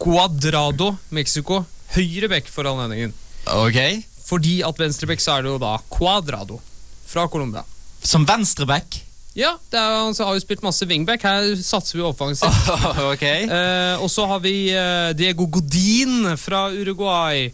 Guadrado, 0.00 0.94
Mexico. 1.14 1.62
Høyre 1.94 2.32
bekk 2.32 2.48
for 2.50 2.66
anledningen. 2.66 3.12
Ok. 3.54 3.78
Fordi 4.26 4.60
at 4.66 4.78
venstreback 4.80 5.22
så 5.22 5.36
er 5.36 5.46
det 5.46 5.52
jo 5.54 5.58
da 5.62 5.76
Cuadrado 5.92 6.58
fra 7.06 7.28
Colombia. 7.30 7.62
Som 8.02 8.26
venstreback? 8.26 9.02
Ja, 9.36 9.52
det 9.70 9.76
er, 9.78 9.94
han 10.00 10.14
har 10.16 10.34
jo 10.34 10.40
spilt 10.40 10.62
masse 10.64 10.86
wingback. 10.88 11.22
Her 11.22 11.50
satser 11.60 11.98
vi 12.00 12.04
offensivt. 12.06 12.70
okay. 13.12 13.44
Eh, 13.44 14.00
og 14.02 14.08
så 14.10 14.24
har 14.30 14.40
vi 14.42 14.70
eh, 14.72 15.10
Diego 15.18 15.46
Godin 15.52 16.32
fra 16.40 16.66
Uruguay 16.72 17.50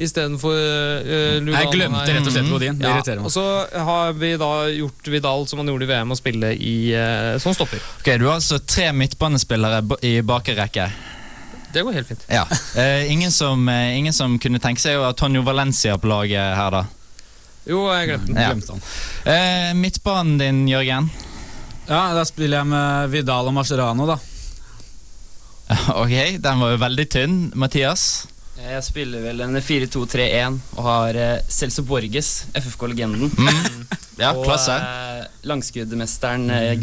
istedenfor 0.00 0.56
eh, 0.56 1.36
Lugano. 1.44 1.60
Jeg 1.60 1.72
glemte 1.76 2.16
rett 2.16 2.26
og 2.26 2.34
slett 2.34 2.50
Godin. 2.50 2.80
Det 2.80 2.88
Ja, 2.88 2.96
irriterer 2.96 3.20
meg. 3.20 3.28
og 3.28 3.34
så 3.34 3.44
har 3.86 4.14
vi 4.18 4.32
da 4.40 4.50
gjort 4.72 5.10
Vidal 5.12 5.46
som 5.50 5.60
han 5.62 5.70
gjorde 5.70 5.86
i 5.86 5.90
VM, 5.92 6.14
å 6.14 6.18
spille 6.18 6.52
i, 6.56 6.74
eh, 6.96 7.36
som 7.42 7.54
stopper. 7.56 7.80
Ok, 8.00 8.10
Du 8.18 8.26
har 8.26 8.38
altså 8.40 8.58
tre 8.64 8.90
midtbanespillere 8.96 9.82
i 10.08 10.16
bakre 10.26 10.56
rekke. 10.58 10.88
Det 11.72 11.82
går 11.86 11.92
helt 11.92 12.08
fint. 12.08 12.24
Ja. 12.28 12.44
Uh, 12.76 13.12
ingen, 13.12 13.30
som, 13.32 13.68
uh, 13.68 13.96
ingen 13.98 14.12
som 14.16 14.38
kunne 14.42 14.58
tenke 14.62 14.82
seg 14.82 14.98
å 14.98 15.04
ha 15.08 15.12
Tonjo 15.16 15.42
Valencia 15.46 15.94
på 15.98 16.10
laget 16.10 16.56
her, 16.58 16.70
da? 16.74 16.84
Jo, 17.68 17.84
jeg 17.94 18.08
glemte 18.10 18.32
den. 18.72 18.80
Ja. 19.26 19.36
Uh, 19.70 19.70
midtbanen 19.78 20.38
din, 20.40 20.64
Jørgen? 20.70 21.10
Ja, 21.90 22.14
Da 22.14 22.24
spiller 22.26 22.60
jeg 22.62 22.70
med 22.70 23.10
Vidal 23.14 23.48
og 23.50 23.54
Mascherano, 23.56 24.06
da. 24.10 24.18
Ok, 26.02 26.14
den 26.42 26.60
var 26.62 26.72
jo 26.74 26.80
veldig 26.82 27.06
tynn. 27.12 27.38
Mathias? 27.54 28.26
Jeg 28.60 28.82
spiller 28.84 29.22
vel 29.24 29.40
en 29.40 29.56
4-2-3-1 29.56 30.56
og 30.76 30.82
har 30.84 31.16
eh, 31.16 31.36
Celso 31.48 31.80
Borges, 31.88 32.44
FFK-legenden. 32.58 33.30
Ja, 34.20 34.32
og 34.36 34.42
klasse. 34.44 34.74
eh, 34.76 35.22
langskuddmesteren 35.48 36.50
eh, 36.52 36.74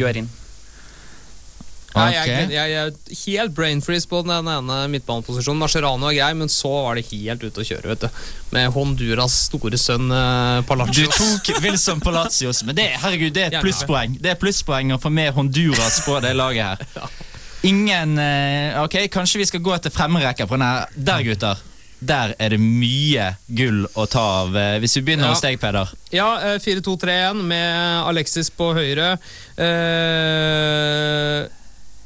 Nei, 1.97 2.07
jeg, 2.13 2.27
jeg, 2.27 2.49
jeg 2.53 2.77
er 2.81 3.19
helt 3.25 3.55
brain 3.57 3.81
freeze 3.83 4.07
på 4.09 4.21
den 4.25 4.33
ene 4.47 4.79
midtbaneposisjonen. 4.93 5.59
Mascherano 5.61 6.09
er 6.11 6.17
grei, 6.19 6.31
men 6.39 6.51
så 6.51 6.71
var 6.87 6.99
det 6.99 7.05
helt 7.11 7.43
ute 7.43 7.63
å 7.63 7.67
kjøre. 7.67 7.93
vet 7.93 8.05
du 8.07 8.09
Med 8.55 8.69
Honduras 8.75 9.35
store 9.47 9.77
sønn 9.81 10.11
eh, 10.11 10.75
Du 10.93 11.03
tok 11.11 11.51
Wilson 11.63 11.99
Palacios, 12.03 12.63
men 12.67 12.77
det, 12.77 12.89
herregud, 13.03 13.33
det 13.35 13.47
er 13.47 13.57
et 13.57 13.63
plusspoeng. 13.65 14.17
Det 14.21 14.35
er 14.35 14.39
plusspoeng 14.41 14.93
å 14.95 14.99
få 15.01 15.09
med 15.13 15.33
Honduras 15.37 16.01
på 16.05 16.19
det 16.23 16.35
laget 16.37 16.63
her. 16.87 17.09
Ingen 17.67 18.17
eh, 18.21 18.77
Ok, 18.83 18.99
kanskje 19.11 19.41
vi 19.41 19.49
skal 19.49 19.63
gå 19.65 19.73
etter 19.75 19.91
fremrekka 19.93 20.45
på 20.47 20.55
den 20.59 20.67
her. 20.67 20.85
Der, 20.93 21.23
gutter. 21.25 21.57
Der 21.99 22.35
er 22.37 22.53
det 22.53 22.59
mye 22.61 23.31
gull 23.57 23.87
å 23.97 24.05
ta 24.05 24.21
av. 24.43 24.53
Eh, 24.55 24.75
Hvis 24.83 24.93
vi 24.99 25.01
begynner 25.07 25.31
Ja. 25.31 25.33
hos 25.33 25.41
deg, 25.41 25.57
Peder. 25.59 25.89
Ja, 26.13 26.27
eh, 26.53 26.59
4-2-3-1 26.61 27.41
med 27.49 28.03
Alexis 28.05 28.51
på 28.53 28.69
høyre. 28.77 29.15
Eh, 29.57 31.47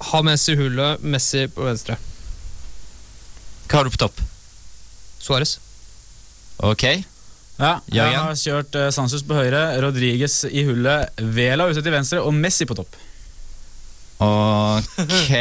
ha 0.09 0.21
Messi 0.25 0.53
i 0.55 0.59
hullet, 0.59 1.03
Messi 1.03 1.45
på 1.53 1.65
venstre. 1.67 1.97
Hva 3.67 3.77
har 3.81 3.87
du 3.87 3.93
på 3.93 4.01
topp? 4.01 4.21
Suárez. 5.21 5.57
Ok. 6.61 6.83
Ja, 7.61 7.75
jeg 7.85 7.95
Jørgen? 7.99 8.19
har 8.25 8.37
kjørt 8.41 8.75
uh, 8.79 8.87
Sanchez 8.93 9.21
på 9.27 9.37
høyre, 9.37 9.61
Rodriguez 9.83 10.39
i 10.49 10.63
hullet, 10.65 11.11
Vela 11.35 11.67
ute 11.69 11.83
til 11.85 11.93
venstre 11.93 12.21
og 12.25 12.33
Messi 12.33 12.65
på 12.69 12.77
topp. 12.79 12.95
Ok 14.21 15.31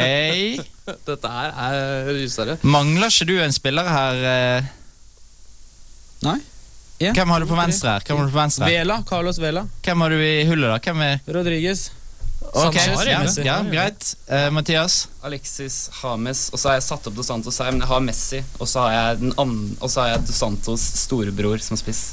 Dette 1.07 1.29
her 1.29 1.51
er 1.53 2.07
rysere. 2.17 2.55
Mangler 2.65 3.11
ikke 3.13 3.27
du 3.29 3.35
en 3.43 3.53
spiller 3.53 3.85
her? 3.85 4.21
eh? 4.31 4.69
Nei. 6.25 6.37
En, 7.01 7.15
Hvem 7.17 7.31
har 7.33 7.41
du 7.41 7.47
på 7.49 7.57
venstre 7.57 7.93
her? 7.95 8.03
Hvem 8.05 8.17
har 8.21 8.27
du 8.29 8.33
på 8.33 8.39
venstre? 8.41 8.67
Vela, 8.69 8.97
Carlos 9.09 9.39
Vela. 9.41 9.63
Hvem 9.85 10.03
har 10.05 10.13
du 10.13 10.17
i 10.21 10.43
hullet, 10.49 10.67
da? 10.73 10.77
Hvem 10.85 11.03
er 11.05 11.21
Rodriguez. 11.37 11.87
Ok, 12.41 12.75
Sanchez, 12.75 13.05
ja, 13.07 13.19
Messi. 13.23 13.43
ja, 13.45 13.57
greit. 13.63 14.15
Uh, 14.27 14.49
Mathias? 14.51 15.07
Alexis 15.23 15.89
Hames, 16.01 16.49
og 16.51 16.59
så 16.59 16.69
har 16.71 16.79
jeg 16.79 16.83
satt 16.89 17.05
opp 17.07 17.15
Dos 17.15 17.29
Santos 17.31 17.59
her, 17.63 17.71
men 17.71 17.79
jeg 17.85 17.87
har 17.93 18.01
Messi, 18.03 18.41
og 18.59 18.67
så 18.67 18.87
har 18.87 18.95
jeg, 18.97 19.19
den 19.21 19.35
andre, 19.39 19.77
og 19.79 19.91
så 19.93 20.01
har 20.03 20.09
jeg 20.15 20.25
Dos 20.27 20.41
Santos 20.41 20.81
storebror 21.05 21.61
som 21.63 21.79
spiss. 21.79 22.09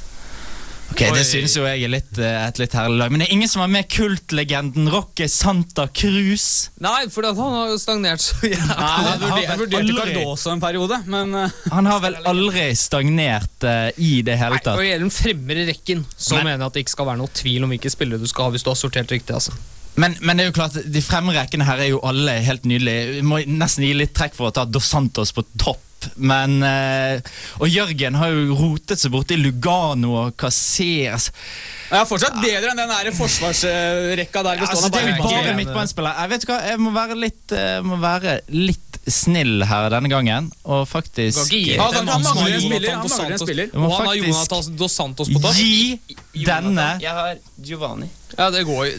Ok, 0.89 1.03
Det 1.13 1.25
synes 1.29 1.53
jo 1.53 1.67
jeg 1.67 1.83
er 1.85 1.91
litt, 1.93 2.17
eh, 2.17 2.47
et 2.49 2.59
litt 2.63 2.73
herlig 2.73 2.97
lag. 2.97 3.11
Men 3.13 3.21
det 3.21 3.27
er 3.29 3.35
ingen 3.35 3.49
som 3.51 3.61
har 3.61 3.69
med 3.69 3.91
kultlegenden 3.93 4.87
Roque 4.89 5.27
Santa 5.29 5.85
Cruz. 5.93 6.71
Nei, 6.81 7.03
for 7.13 7.27
han 7.29 7.37
har 7.37 7.69
jo 7.75 7.77
stagnert 7.83 8.23
så 8.25 8.39
jævlig. 8.49 9.43
Jeg 9.43 9.59
vurderte, 9.59 9.75
jeg 9.75 9.85
aldri- 9.85 10.15
Cardoso 10.15 10.51
en 10.55 10.63
periode, 10.63 11.03
men 11.13 11.35
eh, 11.35 11.51
Han 11.75 11.91
har 11.93 12.01
vel 12.07 12.17
aldri 12.25 12.71
stagnert 12.81 13.69
uh, 13.69 13.91
i 14.01 14.23
det 14.25 14.39
hele 14.41 14.63
tatt. 14.63 14.71
Nei, 14.71 14.77
Og 14.79 14.81
det 14.81 14.89
gjelder 14.89 15.05
den 15.05 15.17
fremre 15.19 15.67
rekken 15.75 16.07
så 16.17 16.39
Men- 16.39 16.45
mener 16.47 16.57
jeg 16.65 16.67
at 16.71 16.79
det 16.79 16.87
ikke 16.87 16.97
skal 16.97 17.11
være 17.11 17.21
noe 17.21 17.35
tvil 17.43 17.65
om 17.69 17.75
hvilke 17.75 17.93
spillere 17.93 18.23
du 18.25 18.31
skal 18.31 18.49
ha 18.49 18.55
hvis 18.57 18.65
du 18.65 18.71
har 18.73 18.81
sortert 18.81 19.13
riktig. 19.13 19.35
altså. 19.37 19.53
Men, 19.99 20.15
men 20.23 20.39
det 20.39 20.45
er 20.45 20.51
jo 20.53 20.57
klart, 20.61 20.77
de 20.87 21.03
fremre 21.03 21.35
rekkene 21.41 21.67
her 21.67 21.83
er 21.83 21.91
jo 21.91 21.99
alle 22.07 22.37
helt 22.47 22.67
nydelige. 22.69 23.19
Vi 23.19 23.27
må 23.27 23.41
nesten 23.51 23.87
gi 23.87 23.97
litt 23.97 24.15
trekk 24.15 24.37
for 24.37 24.51
å 24.51 24.55
ta 24.55 24.67
Dos 24.69 24.87
Santos 24.87 25.35
på 25.35 25.43
topp. 25.59 25.83
Men 26.17 26.63
eh, 26.63 27.21
Og 27.61 27.69
Jørgen 27.69 28.15
har 28.21 28.31
jo 28.35 28.57
rotet 28.59 29.01
seg 29.01 29.13
borti 29.15 29.39
Lugano 29.41 30.15
og 30.25 30.45
jeg 31.89 32.03
er 32.03 32.05
fortsatt 32.05 32.35
bedre 32.43 32.73
enn 32.75 32.81
den 32.83 32.91
der 32.93 33.09
forsvarsrekka 33.17 34.43
der 34.45 34.61
Altså, 34.67 34.91
det 34.93 35.01
er 35.01 35.07
jo 35.09 35.23
bare 35.25 35.55
midtbanespillere. 35.57 36.21
Jeg 36.21 36.31
vet 36.35 36.45
hva, 36.51 36.59
jeg 36.69 36.81
må 36.85 36.91
være 36.93 37.17
litt, 37.17 37.55
eh, 37.57 37.79
må 37.81 37.97
være 38.03 38.35
litt 38.53 38.99
snill 39.09 39.65
her 39.65 39.89
denne 39.89 40.11
gangen, 40.13 40.51
og 40.69 40.85
faktisk 40.89 41.49
Ja, 41.57 41.89
den 41.95 42.09
han- 42.13 42.23
mangler 42.23 42.55
en 42.55 42.61
spiller, 42.61 42.91
han 42.93 43.09
mangler 43.09 43.33
en 43.33 43.39
spiller. 43.39 43.71
Og 43.73 43.93
han 43.97 44.07
har 44.07 44.15
Jonathan 44.15 44.77
Dos 44.77 44.93
Santos 44.93 45.29
på 45.33 45.41
topp. 45.41 45.55
gi 45.55 46.01
denne 46.45 47.01
Jeg 47.01 47.11
har 47.11 47.37
Giovanni. 47.63 48.11
Ja, 48.37 48.51
det 48.51 48.67
går 48.67 48.87
jo 48.87 48.93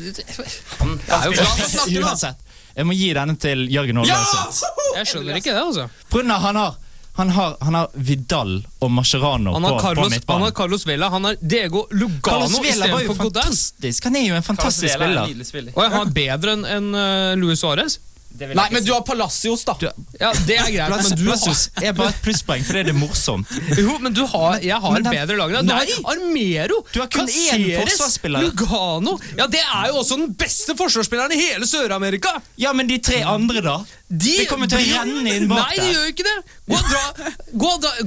Uansett. 2.02 2.38
Jeg 2.76 2.86
må 2.86 2.94
gi 2.94 3.14
denne 3.14 3.38
til 3.38 3.68
Jørgen 3.70 3.98
Holløseth. 3.98 4.64
Jeg 4.96 5.06
skjønner 5.06 5.36
ikke 5.38 5.54
det, 5.54 5.64
altså. 5.64 5.90
På 6.10 6.24
han 6.24 6.56
har, 6.56 6.76
han 7.20 7.30
har, 7.36 7.56
han 7.62 7.76
har 7.78 7.90
Vidal 7.94 8.54
og 8.80 8.92
Mascherano 8.96 9.54
Han 9.56 9.64
på, 9.64 9.70
har 9.70 9.78
på 9.78 9.86
Carlos, 9.86 10.04
han 10.08 10.16
midtbanen. 10.16 10.44
har 10.48 10.52
Carlos 10.60 10.86
Vela, 10.88 11.10
han 11.14 11.26
har 11.30 11.40
Diego 11.42 11.86
Lugano 11.92 12.48
istedenfor 12.48 13.16
Godin. 13.16 13.16
fantastisk. 13.24 14.04
Han 14.10 14.16
er 14.20 14.28
jo 14.30 14.36
en 14.40 14.46
fantastisk 14.48 14.94
Carlos 14.94 15.10
Vela 15.10 15.26
er 15.28 15.34
en 15.36 15.50
spiller. 15.52 15.74
Og 15.76 15.84
jeg 15.86 15.92
har 15.98 16.14
bedre 16.20 16.56
enn 16.58 16.66
en, 16.78 16.88
uh, 16.96 17.36
Luis 17.40 17.60
Suárez. 17.64 18.00
Det 18.30 18.48
Nei, 18.56 18.68
men 18.72 18.82
si. 18.84 18.88
du 18.88 18.94
har 18.94 19.02
Palacios, 19.02 19.64
da. 19.66 19.74
Ja, 19.82 20.30
det 20.46 20.56
er 20.62 20.70
greit, 20.72 20.94
men 21.10 21.18
du 21.18 21.26
har 21.32 21.40
er 21.82 21.94
bare 21.98 22.12
et 22.14 22.20
plusspoeng 22.24 22.62
fordi 22.64 22.84
det 22.88 22.94
er 22.94 22.98
morsomt. 23.00 23.50
Jo, 23.76 23.98
men 24.00 24.14
du 24.16 24.22
har, 24.30 24.60
jeg 24.64 24.78
har 24.80 24.94
men 24.94 25.04
den- 25.04 25.16
bedre 25.18 25.36
lag. 25.40 25.56
Du 25.58 25.66
Nei! 25.66 25.80
har 25.90 26.14
Armero, 26.14 26.78
Du 26.94 27.00
har 27.02 27.08
kun 27.10 27.28
Caceres. 27.28 28.20
Lugano 28.24 29.18
Ja, 29.38 29.48
det 29.48 29.60
er 29.66 29.88
jo 29.90 29.98
også 30.04 30.16
den 30.22 30.34
beste 30.40 30.76
forsvarsspilleren 30.78 31.34
i 31.36 31.42
hele 31.42 31.66
Sør-Amerika! 31.68 32.38
Ja, 32.62 32.72
men 32.74 32.88
de 32.88 33.00
tre 33.00 33.24
andre, 33.24 33.62
da? 33.66 33.78
De 34.10 34.38
Det 34.38 34.48
kommer 34.50 34.70
til 34.70 34.80
å 34.80 35.02
renne 35.02 35.34
inn 35.36 35.48
bak 35.50 35.66
Nei, 35.66 35.76
de 35.82 35.90
gjør 35.92 36.06
jo 36.06 36.14
ikke 36.14 36.30
det! 36.30 36.38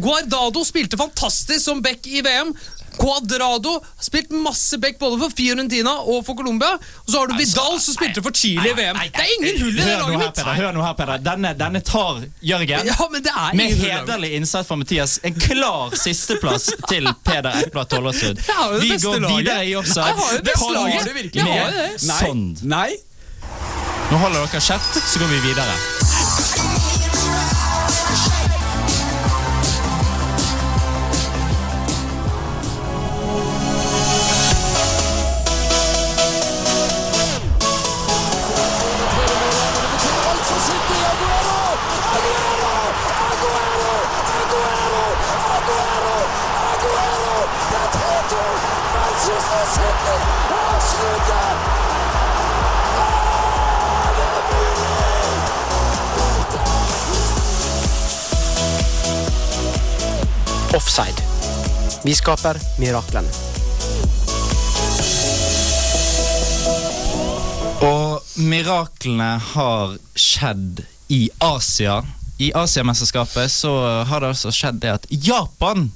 Guardado 0.03 0.65
spilte 0.65 0.97
fantastisk 1.01 1.61
som 1.65 1.83
back 1.83 2.07
i 2.07 2.23
VM. 2.25 2.55
Cuadrado 2.99 3.73
har 3.81 4.05
spilt 4.05 4.31
masse 4.31 4.79
back 4.79 4.99
både 5.01 5.19
for 5.23 5.35
Fiorentina 5.37 5.95
og 6.03 6.25
for 6.27 6.39
Colombia. 6.39 6.75
Og 7.05 7.11
så 7.13 7.23
har 7.23 7.31
du 7.31 7.37
Vidal 7.39 7.79
som 7.81 7.97
spilte 7.97 8.23
for 8.25 8.37
Chile 8.37 8.71
i 8.71 8.75
VM. 8.79 8.99
Det 9.03 9.23
er 9.25 9.33
ingen 9.39 9.61
hull 9.63 9.79
i 9.79 9.83
det 9.83 9.97
laget 10.01 10.19
mitt! 10.23 10.43
Hør 10.63 10.73
nå 10.77 10.85
her, 10.85 10.97
Peder. 10.99 11.23
Denne, 11.25 11.55
denne 11.59 11.83
tar 11.87 12.23
Jørgen. 12.53 12.91
Ja, 12.93 13.09
men 13.13 13.23
det 13.25 13.37
Med 13.59 13.77
hederlig 13.83 14.33
innsats 14.39 14.69
fra 14.69 14.77
Mathias. 14.77 15.19
En 15.23 15.35
klar 15.41 15.95
sisteplass 15.99 16.71
til 16.89 17.09
Peder 17.25 17.63
Ekblad 17.65 17.91
Tollersrud. 17.93 18.43
Vi 18.81 18.93
går 18.97 19.21
videre 19.29 19.67
i 19.67 19.75
offside. 19.77 20.07
Jeg 20.07 20.21
har 20.21 20.33
jo 20.33 20.39
det 20.39 20.45
beste 20.53 20.73
laget. 20.77 21.35
med. 21.45 21.99
Sånn. 22.11 22.45
Nei. 22.63 22.91
Nå 24.13 24.19
holder 24.21 24.45
dere 24.45 24.61
kjeft, 24.61 25.01
så 25.09 25.23
går 25.23 25.33
vi 25.33 25.43
videre. 25.49 26.32
Offside. 60.75 61.23
Vi 62.05 62.15
skaper 62.15 62.57
miraklene. 62.81 63.29
Og 67.83 68.39
miraklene 68.41 69.35
har 69.53 69.97
skjedd 70.15 70.85
i 71.13 71.27
Asia. 71.39 71.99
I 72.39 72.53
Asiamesterskapet 72.57 73.53
så 73.53 73.75
har 74.09 74.25
det 74.25 74.33
altså 74.33 74.53
skjedd 74.55 74.81
det 74.81 74.95
at 74.95 75.07
Japan 75.11 75.91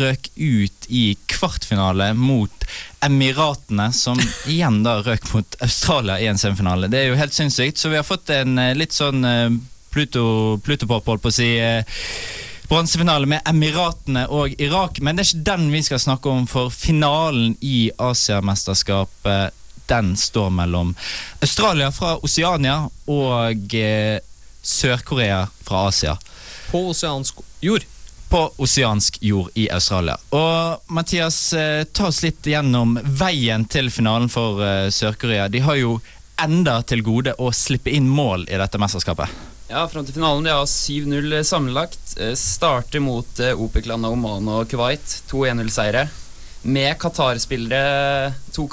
røk 0.00 0.28
ut 0.34 0.88
i 0.88 1.04
kvartfinale 1.30 2.10
mot 2.18 2.66
Emiratene, 3.06 3.92
som 3.92 4.18
igjen 4.50 4.82
da 4.82 4.98
røk 5.06 5.30
mot 5.32 5.60
Australia 5.64 6.18
i 6.18 6.26
en 6.26 6.40
semifinale. 6.40 6.90
Det 6.90 7.04
er 7.04 7.12
jo 7.12 7.20
helt 7.22 7.36
sinnssykt, 7.36 7.78
så 7.78 7.94
vi 7.94 8.00
har 8.00 8.08
fått 8.08 8.34
en 8.34 8.58
eh, 8.58 8.74
litt 8.76 8.96
sånn 8.96 9.24
eh, 9.24 9.48
Pluto, 9.88 10.58
holdt 10.60 11.22
på 11.22 11.30
å 11.30 11.32
si. 11.32 11.48
Bronsefinale 12.68 13.26
med 13.26 13.40
Emiratene 13.48 14.26
og 14.28 14.52
Irak, 14.60 15.00
men 15.00 15.16
det 15.16 15.24
er 15.24 15.30
ikke 15.30 15.46
den 15.46 15.70
vi 15.72 15.80
skal 15.86 16.02
snakke 16.02 16.28
om, 16.28 16.44
for 16.50 16.68
finalen 16.74 17.54
i 17.64 17.88
Asiamesterskapet 17.96 19.54
den 19.88 20.16
står 20.16 20.50
mellom 20.50 20.94
Australia 21.40 21.88
fra 21.92 22.18
Oseania 22.20 22.82
og 23.08 23.74
eh, 23.74 24.20
Sør-Korea 24.62 25.46
fra 25.64 25.86
Asia. 25.88 26.18
På 26.70 26.90
oseansk 26.90 27.40
jord. 27.64 27.88
På 28.28 28.50
oseansk 28.56 29.16
jord 29.24 29.48
i 29.54 29.70
Australia. 29.72 30.18
Og 30.36 30.92
Mathias, 30.92 31.52
eh, 31.56 31.84
ta 31.84 32.10
oss 32.12 32.20
litt 32.22 32.44
gjennom 32.44 32.98
veien 33.00 33.64
til 33.64 33.88
finalen 33.90 34.28
for 34.28 34.60
eh, 34.60 34.90
Sør-Korea. 34.92 35.48
De 35.48 35.64
har 35.64 35.80
jo 35.80 36.00
enda 36.44 36.82
til 36.84 37.00
gode 37.02 37.32
å 37.40 37.48
slippe 37.56 37.96
inn 37.96 38.12
mål 38.12 38.44
i 38.44 38.60
dette 38.60 38.76
mesterskapet. 38.76 39.47
Ja, 39.68 39.82
fram 39.84 40.06
til 40.08 40.16
finalen. 40.16 40.46
De 40.46 40.52
har 40.54 40.64
7-0 40.64 41.42
sammenlagt. 41.44 42.14
Eh, 42.16 42.32
Starter 42.40 43.02
mot 43.04 43.40
eh, 43.44 43.52
OPEC-landet 43.52 44.14
Oman 44.14 44.48
og 44.48 44.70
Kuwait. 44.70 45.18
To 45.28 45.42
1-0-seire. 45.44 46.06
Med 46.64 46.96
Qatar-spillere 46.98 48.32
to, 48.56 48.64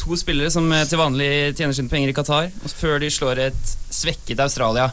to 0.00 0.18
spillere 0.18 0.50
som 0.50 0.66
eh, 0.74 0.82
til 0.90 0.98
vanlig 0.98 1.30
tjener 1.54 1.76
sine 1.78 1.92
penger 1.92 2.10
i 2.10 2.16
Qatar. 2.18 2.50
Før 2.66 2.98
de 2.98 3.12
slår 3.14 3.44
et 3.46 3.76
svekket 3.94 4.42
Australia 4.42 4.88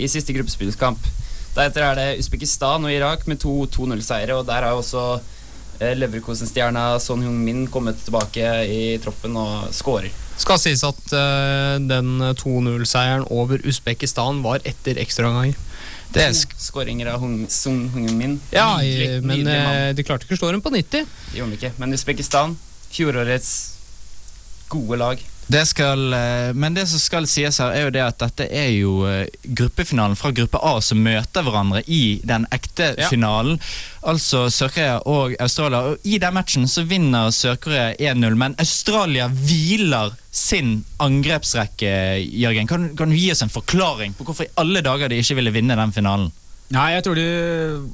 i 0.00 0.08
siste 0.08 0.32
gruppespillskamp. 0.32 1.04
Deretter 1.52 1.84
er 1.90 2.00
det 2.00 2.24
Usbekistan 2.24 2.88
og 2.88 2.96
Irak 2.96 3.28
med 3.28 3.42
to 3.44 3.66
2-0-seire, 3.68 4.40
og 4.40 4.48
der 4.48 4.64
har 4.64 4.72
også 4.72 5.20
Leverkosen-stjerna 5.82 6.94
Son 7.04 7.20
Heung-min 7.20 7.66
kommet 7.68 8.00
tilbake 8.00 8.48
i 8.64 8.82
troppen 9.04 9.36
og 9.36 9.68
scorer. 9.76 10.21
Skal 10.40 10.58
sies 10.58 10.82
at 10.86 11.12
uh, 11.12 11.76
den 11.82 12.16
2-0-seieren 12.38 13.26
over 13.30 13.60
Usbekistan 13.68 14.40
var 14.44 14.64
etter 14.68 14.98
ekstraomganger. 15.02 15.58
Det 16.12 16.24
er 16.26 16.34
skåringer 16.36 17.08
av 17.08 17.22
Hung, 17.22 17.46
Son 17.48 17.86
Heung-min. 17.94 18.34
Ja, 18.52 18.76
Nydelig- 18.80 19.22
men 19.24 19.38
nydelig 19.40 19.54
eh, 19.56 19.92
de 19.96 20.04
klarte 20.04 20.26
ikke 20.26 20.36
å 20.36 20.40
slå 20.42 20.50
dem 20.52 20.60
på 20.64 20.72
90. 20.74 21.06
Det 21.32 21.38
gjorde 21.38 21.54
de 21.54 21.60
ikke. 21.60 21.70
Men 21.80 21.96
Usbekistan, 21.96 22.56
fjorårets 22.92 23.52
gode 24.72 24.98
lag. 25.00 25.22
Det 25.46 25.66
skal, 25.68 26.12
eh, 26.12 26.52
men 26.54 26.74
det 26.74 26.86
som 26.88 26.98
skal 27.02 27.26
sies 27.28 27.58
her, 27.60 27.72
er 27.74 27.82
jo 27.84 27.90
det 27.92 28.02
at 28.04 28.18
dette 28.22 28.46
er 28.48 28.70
jo 28.72 28.92
eh, 29.08 29.26
gruppefinalen 29.44 30.16
fra 30.16 30.30
gruppe 30.32 30.60
A 30.64 30.76
som 30.80 31.02
møter 31.04 31.42
hverandre 31.44 31.82
i 31.86 32.20
den 32.24 32.46
ekte 32.54 32.94
Ja. 32.98 33.08
finalen. 33.10 33.58
Altså 34.02 34.46
Sør-Korea 34.50 35.00
og 35.06 35.34
Australia. 35.40 35.80
Og 35.92 35.98
I 36.04 36.18
den 36.18 36.34
matchen 36.34 36.64
så 36.68 36.84
vinner 36.88 37.28
Sør-Korea 37.34 37.92
1-0, 37.98 38.34
men 38.36 38.54
Australia 38.58 39.28
hviler 39.28 40.14
sin 40.32 40.84
angrepsrekke. 40.98 41.92
Jørgen, 42.32 42.66
kan, 42.70 42.88
kan 42.96 43.10
du 43.10 43.16
gi 43.16 43.30
oss 43.34 43.42
en 43.44 43.52
forklaring 43.52 44.14
på 44.16 44.24
hvorfor 44.24 44.46
i 44.46 44.54
alle 44.56 44.80
dager 44.84 45.08
de 45.12 45.20
ikke 45.20 45.36
ville 45.38 45.52
vinne 45.54 45.76
den 45.76 45.92
finalen? 45.92 46.30
Nei, 46.72 46.86
jeg 46.94 47.04
tror 47.04 47.18
de 47.18 47.24